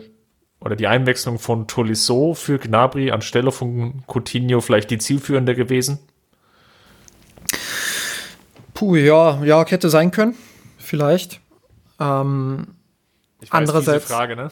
[0.60, 5.98] oder die Einwechslung von Tolisso für Gnabry anstelle von Coutinho vielleicht die zielführende gewesen?
[8.72, 10.34] Puh, ja, ja, hätte sein können.
[10.78, 11.40] Vielleicht.
[12.00, 12.66] Ähm,
[13.40, 14.50] ich weiß, andererseits, Frage, ne?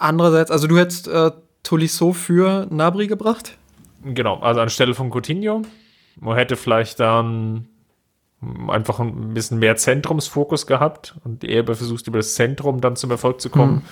[0.00, 1.30] Andererseits, also du hättest äh,
[1.62, 3.58] Tolisso für Nabri gebracht?
[4.02, 5.62] Genau, also anstelle von Coutinho.
[6.18, 7.68] Man hätte vielleicht dann
[8.68, 13.42] einfach ein bisschen mehr Zentrumsfokus gehabt und eher versucht, über das Zentrum dann zum Erfolg
[13.42, 13.82] zu kommen.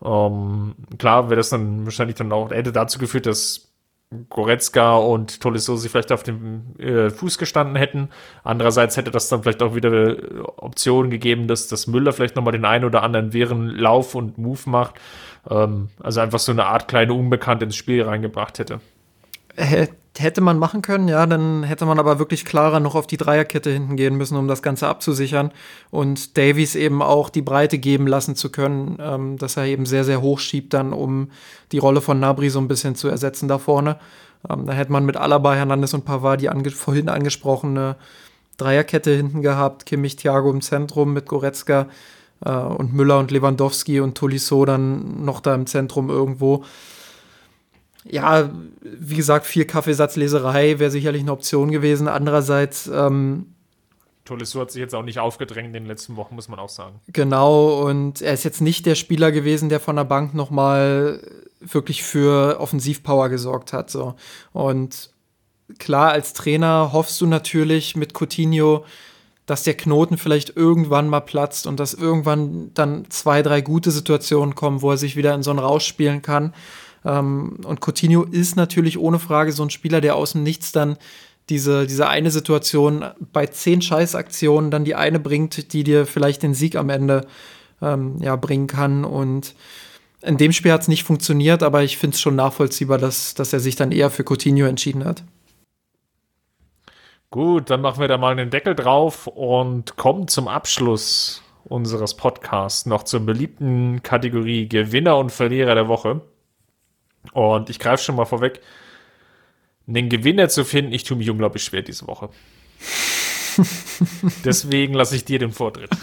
[0.00, 0.08] Hm.
[0.08, 3.66] Ähm, klar wäre das dann wahrscheinlich dann auch, hätte dazu geführt, dass
[4.30, 8.08] Goretzka und Tolisso sich vielleicht auf dem äh, Fuß gestanden hätten.
[8.44, 12.52] Andererseits hätte das dann vielleicht auch wieder äh, Optionen gegeben, dass, dass Müller vielleicht nochmal
[12.52, 14.94] den einen oder anderen während Lauf und Move macht.
[15.50, 18.80] Ähm, also einfach so eine Art kleine Unbekannt ins Spiel reingebracht hätte.
[20.18, 23.70] Hätte man machen können, ja, dann hätte man aber wirklich klarer noch auf die Dreierkette
[23.70, 25.50] hinten gehen müssen, um das Ganze abzusichern
[25.90, 30.04] und Davies eben auch die Breite geben lassen zu können, ähm, dass er eben sehr,
[30.04, 31.30] sehr hoch schiebt dann, um
[31.72, 33.98] die Rolle von Nabri so ein bisschen zu ersetzen da vorne.
[34.48, 37.96] Ähm, da hätte man mit Alaba, Hernandez und Pavard die ange vorhin angesprochene
[38.56, 41.88] Dreierkette hinten gehabt, Kimmich, Thiago im Zentrum mit Goretzka
[42.40, 46.64] und Müller und Lewandowski und Tolisso dann noch da im Zentrum irgendwo
[48.10, 48.50] ja,
[48.82, 52.08] wie gesagt, viel Kaffeesatzleserei wäre sicherlich eine Option gewesen.
[52.08, 52.86] Andererseits.
[52.86, 53.52] Ähm,
[54.24, 57.00] Tolisso hat sich jetzt auch nicht aufgedrängt in den letzten Wochen, muss man auch sagen.
[57.08, 61.20] Genau, und er ist jetzt nicht der Spieler gewesen, der von der Bank nochmal
[61.60, 63.90] wirklich für Offensivpower gesorgt hat.
[63.90, 64.14] So.
[64.52, 65.10] Und
[65.78, 68.84] klar, als Trainer hoffst du natürlich mit Coutinho,
[69.46, 74.54] dass der Knoten vielleicht irgendwann mal platzt und dass irgendwann dann zwei, drei gute Situationen
[74.56, 76.52] kommen, wo er sich wieder in so einen Rausch spielen kann.
[77.04, 80.96] Ähm, und Coutinho ist natürlich ohne Frage so ein Spieler, der aus dem Nichts dann
[81.48, 86.54] diese, diese eine Situation bei zehn Scheißaktionen dann die eine bringt, die dir vielleicht den
[86.54, 87.24] Sieg am Ende
[87.80, 89.04] ähm, ja, bringen kann.
[89.04, 89.54] Und
[90.22, 93.52] in dem Spiel hat es nicht funktioniert, aber ich finde es schon nachvollziehbar, dass, dass
[93.52, 95.22] er sich dann eher für Coutinho entschieden hat.
[97.36, 102.86] Gut, dann machen wir da mal einen Deckel drauf und kommen zum Abschluss unseres Podcasts
[102.86, 106.22] noch zur beliebten Kategorie Gewinner und Verlierer der Woche.
[107.34, 108.62] Und ich greife schon mal vorweg,
[109.86, 112.30] einen Gewinner zu finden, ich tue mich unglaublich schwer diese Woche.
[114.46, 115.90] Deswegen lasse ich dir den Vortritt.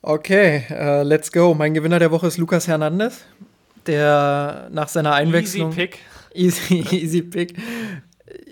[0.00, 1.52] okay, uh, let's go.
[1.52, 3.26] Mein Gewinner der Woche ist Lukas Hernandez,
[3.86, 5.72] der nach seiner Einwechslung.
[5.72, 5.98] Easy Pick.
[6.34, 7.54] Easy, easy Pick.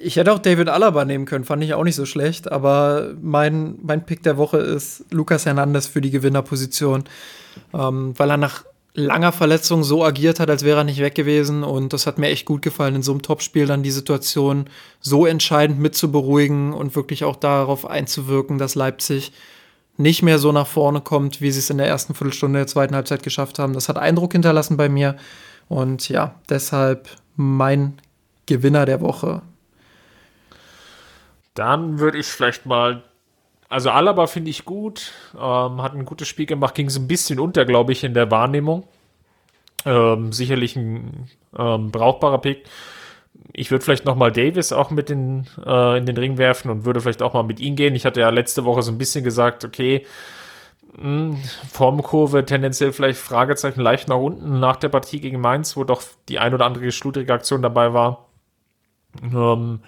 [0.03, 3.79] Ich hätte auch David Alaba nehmen können, fand ich auch nicht so schlecht, aber mein,
[3.83, 7.05] mein Pick der Woche ist Lukas Hernandez für die Gewinnerposition,
[7.73, 8.65] ähm, weil er nach
[8.97, 11.63] langer Verletzung so agiert hat, als wäre er nicht weg gewesen.
[11.63, 14.67] Und das hat mir echt gut gefallen, in so einem Topspiel dann die Situation
[15.01, 19.33] so entscheidend mitzuberuhigen und wirklich auch darauf einzuwirken, dass Leipzig
[19.99, 22.95] nicht mehr so nach vorne kommt, wie sie es in der ersten Viertelstunde der zweiten
[22.95, 23.75] Halbzeit geschafft haben.
[23.75, 25.17] Das hat Eindruck hinterlassen bei mir.
[25.69, 27.95] Und ja, deshalb mein
[28.47, 29.43] Gewinner der Woche.
[31.57, 33.03] Dann würde ich vielleicht mal
[33.69, 37.41] also Alaba finde ich gut, ähm, hat ein gutes Spiel gemacht, ging so ein bisschen
[37.41, 38.85] unter, glaube ich, in der Wahrnehmung.
[39.85, 42.65] Ähm, sicherlich ein ähm, brauchbarer Pick.
[43.53, 46.85] Ich würde vielleicht noch mal Davis auch mit in, äh, in den Ring werfen und
[46.85, 47.95] würde vielleicht auch mal mit ihm gehen.
[47.95, 50.07] Ich hatte ja letzte Woche so ein bisschen gesagt, okay,
[50.97, 51.39] mh, hm,
[51.73, 56.39] Formkurve tendenziell vielleicht Fragezeichen leicht nach unten nach der Partie gegen Mainz, wo doch die
[56.39, 58.27] ein oder andere schludrige Aktion dabei war.
[59.23, 59.81] Ähm,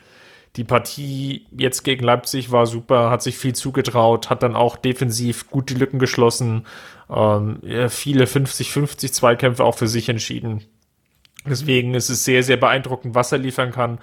[0.59, 5.49] die Partie jetzt gegen Leipzig war super, hat sich viel zugetraut, hat dann auch defensiv
[5.51, 6.67] gut die Lücken geschlossen,
[7.09, 10.65] ähm, viele 50-50 Zweikämpfe auch für sich entschieden.
[11.47, 14.01] Deswegen ist es sehr, sehr beeindruckend, was er liefern kann.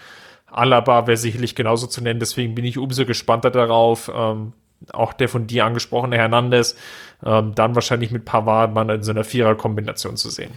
[0.48, 4.10] Alaba wäre sicherlich genauso zu nennen, deswegen bin ich umso gespannter darauf.
[4.16, 4.54] Ähm,
[4.94, 6.78] auch der von dir angesprochene Hernandez,
[7.26, 10.52] ähm, dann wahrscheinlich mit Pavard mal in so einer Vierer-Kombination zu sehen.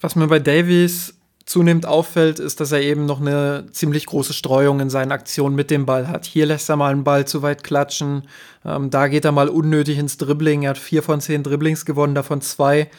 [0.00, 1.15] Was mir bei Davies
[1.46, 5.70] zunehmend auffällt, ist, dass er eben noch eine ziemlich große Streuung in seinen Aktionen mit
[5.70, 6.26] dem Ball hat.
[6.26, 8.24] Hier lässt er mal einen Ball zu weit klatschen,
[8.64, 10.64] ähm, da geht er mal unnötig ins Dribbling.
[10.64, 12.90] Er hat vier von zehn Dribblings gewonnen, davon zwei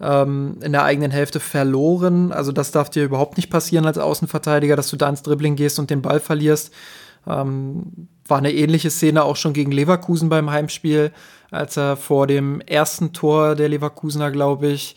[0.00, 2.32] ähm, in der eigenen Hälfte verloren.
[2.32, 5.78] Also das darf dir überhaupt nicht passieren als Außenverteidiger, dass du da ins Dribbling gehst
[5.78, 6.72] und den Ball verlierst.
[7.26, 11.12] Ähm, war eine ähnliche Szene auch schon gegen Leverkusen beim Heimspiel,
[11.50, 14.96] als er vor dem ersten Tor der Leverkusener, glaube ich,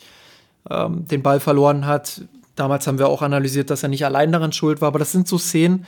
[0.69, 2.21] ähm, den Ball verloren hat
[2.55, 5.27] Damals haben wir auch analysiert, dass er nicht allein daran schuld war, aber das sind
[5.27, 5.85] so Szenen,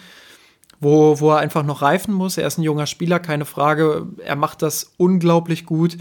[0.80, 2.38] wo, wo er einfach noch reifen muss.
[2.38, 4.08] Er ist ein junger Spieler, keine Frage.
[4.24, 5.98] Er macht das unglaublich gut.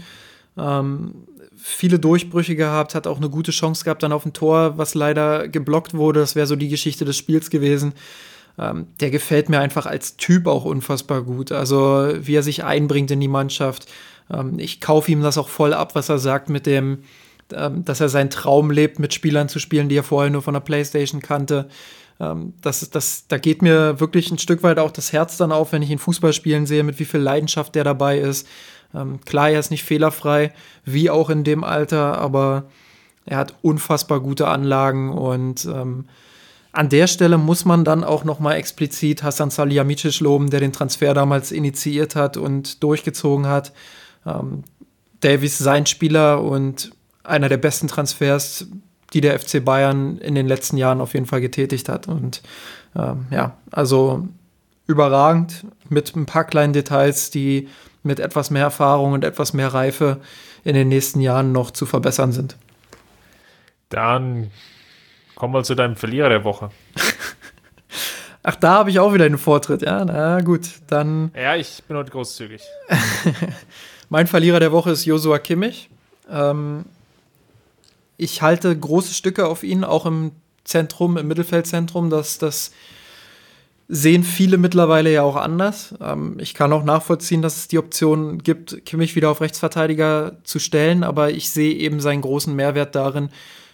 [0.57, 4.93] Ähm, viele Durchbrüche gehabt, hat auch eine gute Chance gehabt dann auf ein Tor, was
[4.93, 6.19] leider geblockt wurde.
[6.19, 7.93] Das wäre so die Geschichte des Spiels gewesen.
[8.57, 11.51] Ähm, der gefällt mir einfach als Typ auch unfassbar gut.
[11.51, 13.87] Also wie er sich einbringt in die Mannschaft.
[14.31, 16.99] Ähm, ich kaufe ihm das auch voll ab, was er sagt mit dem,
[17.49, 20.61] dass er seinen Traum lebt, mit Spielern zu spielen, die er vorher nur von der
[20.61, 21.67] Playstation kannte.
[22.19, 25.71] Ähm, das, das, da geht mir wirklich ein Stück weit auch das Herz dann auf,
[25.71, 28.47] wenn ich ihn Fußball spielen sehe, mit wie viel Leidenschaft der dabei ist.
[28.93, 30.53] Ähm, klar, er ist nicht fehlerfrei,
[30.85, 32.65] wie auch in dem Alter, aber
[33.25, 36.05] er hat unfassbar gute Anlagen und ähm,
[36.71, 40.73] an der Stelle muss man dann auch noch mal explizit Hassan Salihamidzic loben, der den
[40.73, 43.71] Transfer damals initiiert hat und durchgezogen hat.
[44.25, 44.63] Ähm,
[45.21, 46.91] Davies sein Spieler und
[47.25, 48.67] einer der besten Transfers,
[49.13, 52.07] die der FC Bayern in den letzten Jahren auf jeden Fall getätigt hat.
[52.07, 52.41] Und
[52.95, 54.27] ähm, ja, also
[54.87, 57.69] überragend mit ein paar kleinen Details, die
[58.03, 60.21] mit etwas mehr Erfahrung und etwas mehr Reife
[60.63, 62.57] in den nächsten Jahren noch zu verbessern sind.
[63.89, 64.51] Dann
[65.35, 66.69] kommen wir zu deinem Verlierer der Woche.
[68.43, 70.05] Ach, da habe ich auch wieder einen Vortritt, ja.
[70.05, 71.31] Na gut, dann.
[71.35, 72.61] Ja, ich bin heute großzügig.
[74.09, 75.89] mein Verlierer der Woche ist Josua Kimmich.
[76.29, 76.85] Ähm,
[78.17, 80.31] ich halte große Stücke auf ihn, auch im
[80.63, 82.09] Zentrum, im Mittelfeldzentrum.
[82.09, 82.71] Das, das
[83.87, 85.93] sehen viele mittlerweile ja auch anders.
[86.01, 90.59] Ähm, ich kann auch nachvollziehen, dass es die Option gibt, Kimmich wieder auf Rechtsverteidiger zu
[90.59, 93.29] stellen, aber ich sehe eben seinen großen Mehrwert darin,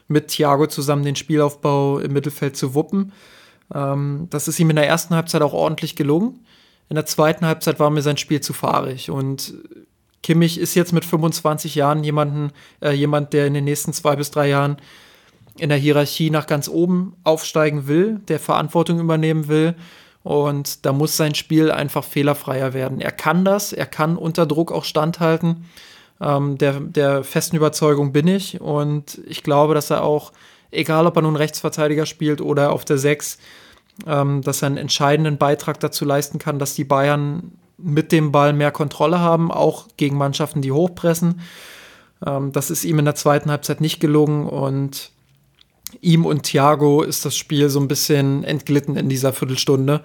[0.07, 3.13] mit Thiago zusammen den Spielaufbau im Mittelfeld zu wuppen.
[3.73, 6.45] Ähm, das ist ihm in der ersten Halbzeit auch ordentlich gelungen.
[6.89, 9.53] In der zweiten Halbzeit war mir sein Spiel zu fahrig und
[10.23, 12.51] Kimmich ist jetzt mit 25 Jahren jemanden,
[12.81, 14.77] äh, jemand, der in den nächsten zwei bis drei Jahren
[15.57, 19.75] in der Hierarchie nach ganz oben aufsteigen will, der Verantwortung übernehmen will.
[20.23, 23.01] Und da muss sein Spiel einfach fehlerfreier werden.
[23.01, 25.65] Er kann das, er kann unter Druck auch standhalten.
[26.19, 28.61] Ähm, der, der festen Überzeugung bin ich.
[28.61, 30.31] Und ich glaube, dass er auch,
[30.69, 33.39] egal ob er nun Rechtsverteidiger spielt oder auf der 6,
[34.05, 37.53] ähm, dass er einen entscheidenden Beitrag dazu leisten kann, dass die Bayern
[37.83, 41.41] mit dem Ball mehr Kontrolle haben, auch gegen Mannschaften, die hochpressen.
[42.25, 45.11] Ähm, das ist ihm in der zweiten Halbzeit nicht gelungen und
[45.99, 50.01] ihm und Thiago ist das Spiel so ein bisschen entglitten in dieser Viertelstunde.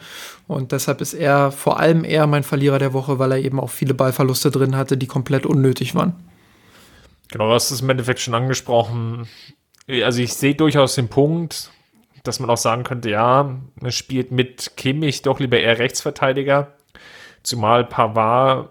[0.48, 3.70] Und deshalb ist er vor allem eher mein Verlierer der Woche, weil er eben auch
[3.70, 6.14] viele Ballverluste drin hatte, die komplett unnötig waren.
[7.30, 9.28] Genau, du hast es im Endeffekt schon angesprochen.
[9.88, 11.70] Also ich sehe durchaus den Punkt,
[12.24, 16.72] dass man auch sagen könnte, ja, er spielt mit Kimmich doch lieber eher Rechtsverteidiger.
[17.46, 18.70] Zumal Pavard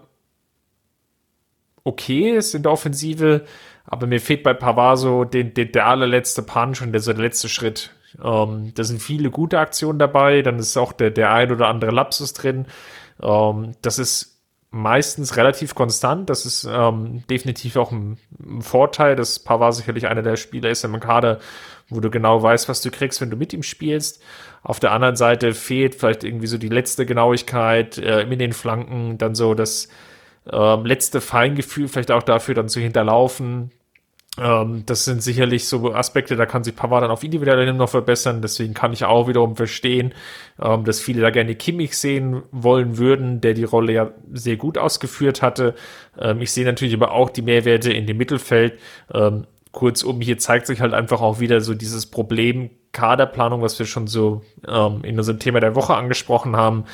[1.82, 3.46] okay ist in der Offensive,
[3.86, 7.22] aber mir fehlt bei Pavard so den, den, der allerletzte Punch und der, so der
[7.22, 7.94] letzte Schritt.
[8.22, 11.90] Ähm, da sind viele gute Aktionen dabei, dann ist auch der, der ein oder andere
[11.90, 12.66] Lapsus drin.
[13.22, 16.28] Ähm, das ist meistens relativ konstant.
[16.28, 20.84] Das ist ähm, definitiv auch ein, ein, Vorteil, dass Pavard sicherlich einer der Spieler ist
[20.84, 21.38] im Kader,
[21.88, 24.22] wo du genau weißt, was du kriegst, wenn du mit ihm spielst.
[24.62, 29.18] Auf der anderen Seite fehlt vielleicht irgendwie so die letzte Genauigkeit äh, in den Flanken,
[29.18, 29.88] dann so das
[30.50, 33.70] äh, letzte Feingefühl vielleicht auch dafür dann zu hinterlaufen.
[34.38, 37.88] Ähm, das sind sicherlich so Aspekte, da kann sich Pavard dann auf individueller Ebene noch
[37.88, 38.42] verbessern.
[38.42, 40.12] Deswegen kann ich auch wiederum verstehen,
[40.60, 44.78] ähm, dass viele da gerne Kimmich sehen wollen würden, der die Rolle ja sehr gut
[44.78, 45.74] ausgeführt hatte.
[46.18, 48.78] Ähm, ich sehe natürlich aber auch die Mehrwerte in dem Mittelfeld.
[49.12, 53.84] Ähm, kurzum, hier zeigt sich halt einfach auch wieder so dieses Problem Kaderplanung, was wir
[53.84, 56.84] schon so ähm, in unserem Thema der Woche angesprochen haben,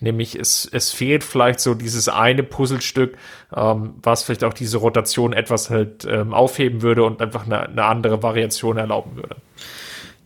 [0.00, 3.16] nämlich es, es fehlt vielleicht so dieses eine Puzzlestück,
[3.54, 7.84] ähm, was vielleicht auch diese Rotation etwas halt ähm, aufheben würde und einfach eine, eine
[7.84, 9.36] andere Variation erlauben würde.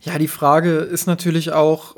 [0.01, 1.97] Ja, die Frage ist natürlich auch,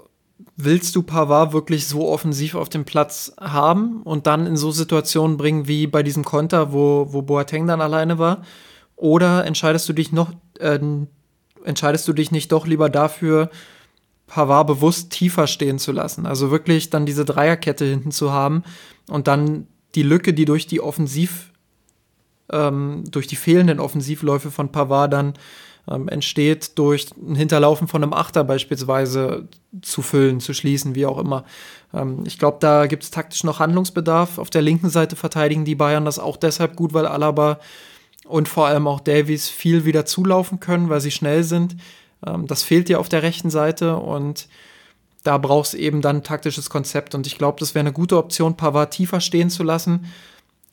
[0.57, 5.37] willst du Pavard wirklich so offensiv auf dem Platz haben und dann in so Situationen
[5.37, 8.43] bringen wie bei diesem Konter, wo, wo Boateng dann alleine war?
[8.99, 10.77] Oder entscheidest du dich noch, äh,
[11.63, 13.49] entscheidest du dich nicht doch lieber dafür,
[14.27, 16.25] Pavard bewusst tiefer stehen zu lassen?
[16.25, 18.63] Also wirklich dann diese Dreierkette hinten zu haben
[19.09, 21.53] und dann die Lücke, die durch die Offensiv,
[22.51, 25.33] ähm, durch die fehlenden Offensivläufe von Pavard dann
[25.89, 29.47] ähm, entsteht, durch ein Hinterlaufen von einem Achter beispielsweise
[29.81, 31.45] zu füllen, zu schließen, wie auch immer.
[31.93, 34.39] Ähm, ich glaube, da gibt es taktisch noch Handlungsbedarf.
[34.39, 37.59] Auf der linken Seite verteidigen die Bayern das auch deshalb gut, weil Alaba
[38.29, 41.75] und vor allem auch Davies viel wieder zulaufen können, weil sie schnell sind.
[42.25, 44.47] Ähm, das fehlt dir auf der rechten Seite und
[45.23, 47.15] da brauchst eben dann ein taktisches Konzept.
[47.15, 50.05] Und ich glaube, das wäre eine gute Option, Pavard tiefer stehen zu lassen,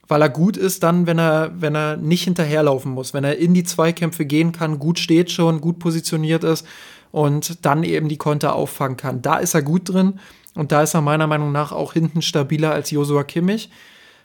[0.07, 3.55] weil er gut ist dann, wenn er, wenn er nicht hinterherlaufen muss, wenn er in
[3.55, 6.67] die Zweikämpfe gehen kann, gut steht schon, gut positioniert ist
[7.11, 9.23] und dann eben die Konter auffangen kann.
[9.23, 10.21] Da ist er gut drin
[10.55, 13.71] und da ist er meiner Meinung nach auch hinten stabiler als Josua Kimmich.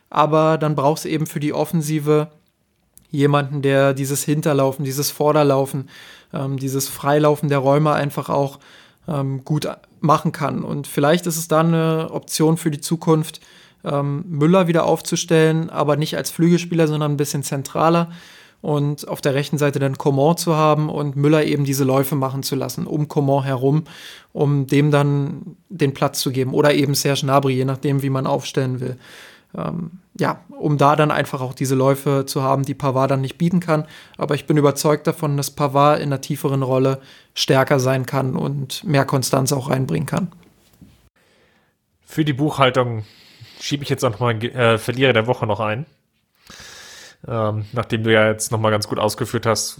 [0.09, 2.29] Aber dann brauchst du eben für die Offensive
[3.11, 5.89] jemanden, der dieses Hinterlaufen, dieses Vorderlaufen,
[6.33, 8.59] ähm, dieses Freilaufen der Räume einfach auch
[9.07, 9.67] ähm, gut
[9.99, 10.63] machen kann.
[10.63, 13.41] Und vielleicht ist es dann eine Option für die Zukunft,
[13.83, 18.11] ähm, Müller wieder aufzustellen, aber nicht als Flügelspieler, sondern ein bisschen zentraler
[18.61, 22.43] und auf der rechten Seite dann Coman zu haben und Müller eben diese Läufe machen
[22.43, 23.85] zu lassen, um Coman herum,
[24.33, 28.27] um dem dann den Platz zu geben oder eben Serge Gnabry, je nachdem, wie man
[28.27, 28.97] aufstellen will
[29.57, 33.37] ähm, ja, um da dann einfach auch diese Läufe zu haben, die Pavard dann nicht
[33.37, 33.85] bieten kann.
[34.17, 37.01] Aber ich bin überzeugt davon, dass Pavard in einer tieferen Rolle
[37.33, 40.31] stärker sein kann und mehr Konstanz auch reinbringen kann.
[42.05, 43.05] Für die Buchhaltung
[43.59, 45.85] schiebe ich jetzt auch noch mal äh, Verlierer der Woche noch ein.
[47.27, 49.79] Ähm, nachdem du ja jetzt nochmal ganz gut ausgeführt hast,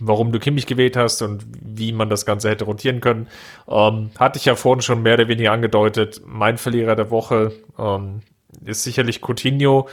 [0.00, 3.28] warum du Kimmich gewählt hast und wie man das Ganze hätte rotieren können,
[3.68, 6.22] ähm, hatte ich ja vorhin schon mehr oder weniger angedeutet.
[6.26, 8.22] Mein Verlierer der Woche ähm,
[8.64, 9.88] ist sicherlich Coutinho,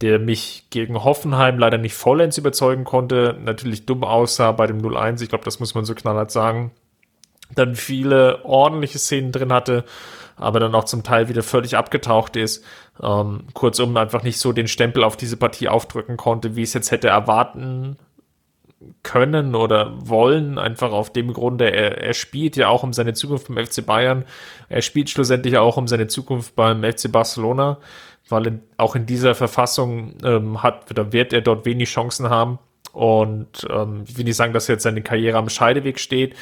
[0.00, 3.38] der mich gegen Hoffenheim leider nicht vollends überzeugen konnte.
[3.42, 5.22] Natürlich dumm aussah bei dem 0-1.
[5.22, 6.72] Ich glaube, das muss man so knallhart sagen.
[7.54, 9.84] Dann viele ordentliche Szenen drin hatte,
[10.36, 12.64] aber dann auch zum Teil wieder völlig abgetaucht ist.
[13.02, 16.90] Ähm, kurzum, einfach nicht so den Stempel auf diese Partie aufdrücken konnte, wie es jetzt
[16.90, 17.96] hätte erwarten
[19.02, 23.48] können oder wollen, einfach auf dem Grunde, er, er spielt ja auch um seine Zukunft
[23.48, 24.24] beim FC Bayern,
[24.68, 27.78] er spielt schlussendlich auch um seine Zukunft beim FC Barcelona,
[28.28, 32.58] weil in, auch in dieser Verfassung ähm, hat oder wird er dort wenig Chancen haben.
[32.92, 36.34] Und ähm, ich will nicht sagen, dass jetzt seine Karriere am Scheideweg steht,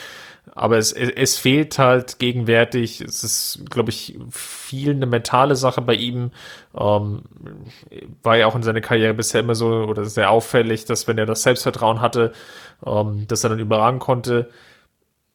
[0.53, 5.95] aber es, es fehlt halt gegenwärtig, es ist, glaube ich, viel eine mentale Sache bei
[5.95, 6.31] ihm.
[6.79, 7.23] Ähm,
[8.23, 11.27] war ja auch in seiner Karriere bisher immer so oder sehr auffällig, dass wenn er
[11.27, 12.33] das Selbstvertrauen hatte,
[12.85, 14.51] ähm, dass er dann überragen konnte.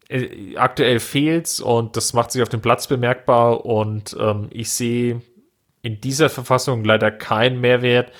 [0.10, 5.22] Äh, aktuell fehlt's und das macht sich auf dem Platz bemerkbar und ähm, ich sehe
[5.82, 8.12] in dieser Verfassung leider keinen Mehrwert,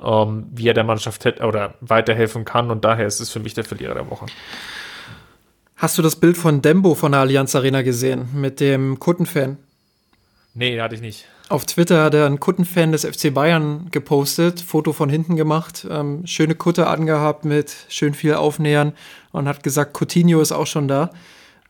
[0.00, 3.54] ähm, wie er der Mannschaft hätte oder weiterhelfen kann und daher ist es für mich
[3.54, 4.26] der Verlierer der Woche.
[5.78, 9.58] Hast du das Bild von Dembo von der Allianz Arena gesehen mit dem Kuttenfan?
[10.54, 11.26] Nee, hatte ich nicht.
[11.50, 16.26] Auf Twitter hat er einen Kuttenfan des FC Bayern gepostet, Foto von hinten gemacht, ähm,
[16.26, 18.94] schöne Kutte angehabt mit schön viel Aufnähern
[19.32, 21.10] und hat gesagt, Coutinho ist auch schon da.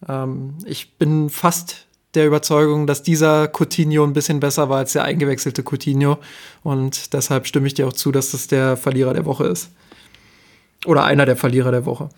[0.09, 5.03] Ähm, ich bin fast der Überzeugung, dass dieser Coutinho ein bisschen besser war als der
[5.03, 6.19] eingewechselte Coutinho
[6.63, 9.73] und deshalb stimme ich dir auch zu, dass das der Verlierer der Woche ist.
[10.85, 12.09] Oder einer der Verlierer der Woche.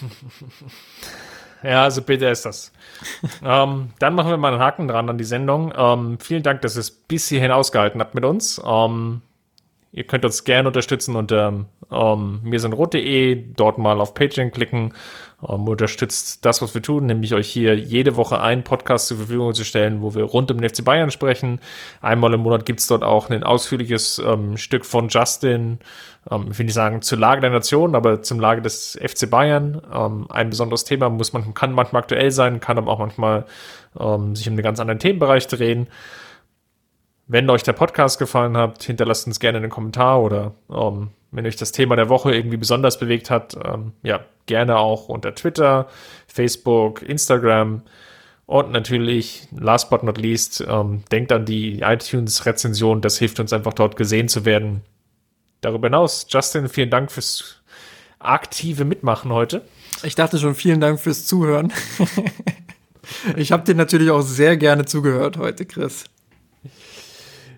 [1.64, 2.72] Ja, also bitte ist das.
[3.44, 5.72] ähm, dann machen wir mal einen Haken dran an die Sendung.
[5.74, 8.60] Ähm, vielen Dank, dass ihr es bis hierhin ausgehalten habt mit uns.
[8.64, 9.22] Ähm,
[9.90, 14.92] ihr könnt uns gerne unterstützen unter ähm, mirsinrot.de, dort mal auf Patreon klicken
[15.46, 19.52] ähm, unterstützt das, was wir tun, nämlich euch hier jede Woche einen Podcast zur Verfügung
[19.54, 21.60] zu stellen, wo wir rund um den FC Bayern sprechen.
[22.00, 25.78] Einmal im Monat gibt's dort auch ein ausführliches ähm, Stück von Justin,
[26.30, 29.82] ähm, ich will nicht sagen zur Lage der Nation, aber zum Lage des FC Bayern.
[29.92, 33.44] Ähm, ein besonderes Thema muss man, kann manchmal aktuell sein, kann aber auch manchmal
[33.98, 35.88] ähm, sich um einen ganz anderen Themenbereich drehen.
[37.26, 41.56] Wenn euch der Podcast gefallen hat, hinterlasst uns gerne einen Kommentar oder ähm, wenn euch
[41.56, 45.88] das Thema der Woche irgendwie besonders bewegt hat, ähm, ja, gerne auch unter Twitter,
[46.26, 47.82] Facebook, Instagram
[48.46, 53.72] und natürlich, last but not least, ähm, denkt an die iTunes-Rezension, das hilft uns einfach
[53.72, 54.82] dort gesehen zu werden.
[55.60, 57.62] Darüber hinaus, Justin, vielen Dank fürs
[58.18, 59.62] aktive Mitmachen heute.
[60.02, 61.72] Ich dachte schon, vielen Dank fürs Zuhören.
[63.36, 66.04] ich habe dir natürlich auch sehr gerne zugehört heute, Chris.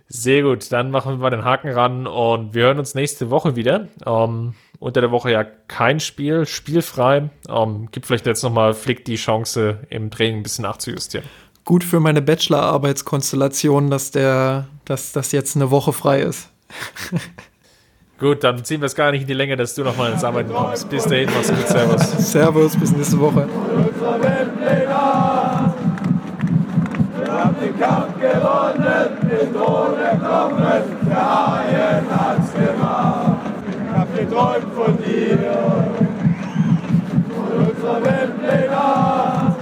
[0.09, 3.57] Sehr gut, dann machen wir mal den Haken ran und wir hören uns nächste Woche
[3.57, 3.89] wieder.
[4.05, 7.31] Ähm, unter der Woche ja kein Spiel, spielfrei.
[7.49, 11.27] Ähm, gibt vielleicht jetzt nochmal Flick die Chance, im Training ein bisschen nachzujustieren.
[11.65, 16.51] Gut für meine Bachelor-Arbeitskonstellation, dass der, dass das jetzt eine Woche frei ist.
[18.21, 20.53] gut, dann ziehen wir es gar nicht in die Länge, dass du nochmal ins Arbeiten
[20.53, 20.89] kommst.
[20.89, 22.33] Bis dahin, mach's gut, Servus.
[22.33, 23.49] Servus, bis nächste Woche.
[28.87, 32.07] kommen, nicht ohne Kommen, der Haien
[32.55, 33.37] gemacht.
[33.69, 35.39] Ich hab geträumt von dir
[37.37, 39.57] und unserer Welt legal.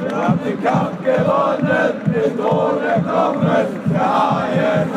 [0.00, 4.88] Wir haben den Kampf gewonnen, nicht ohne Kommen, der Haien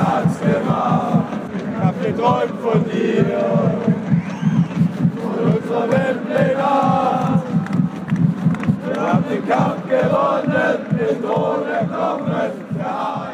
[0.42, 1.24] gemacht.
[1.56, 3.26] Ich hab geträumt von dir
[5.24, 7.31] und unserer Welt legal.
[9.02, 12.52] Wir haben den Kampf gewonnen, mit ohne Kommen.
[12.78, 13.31] Ja.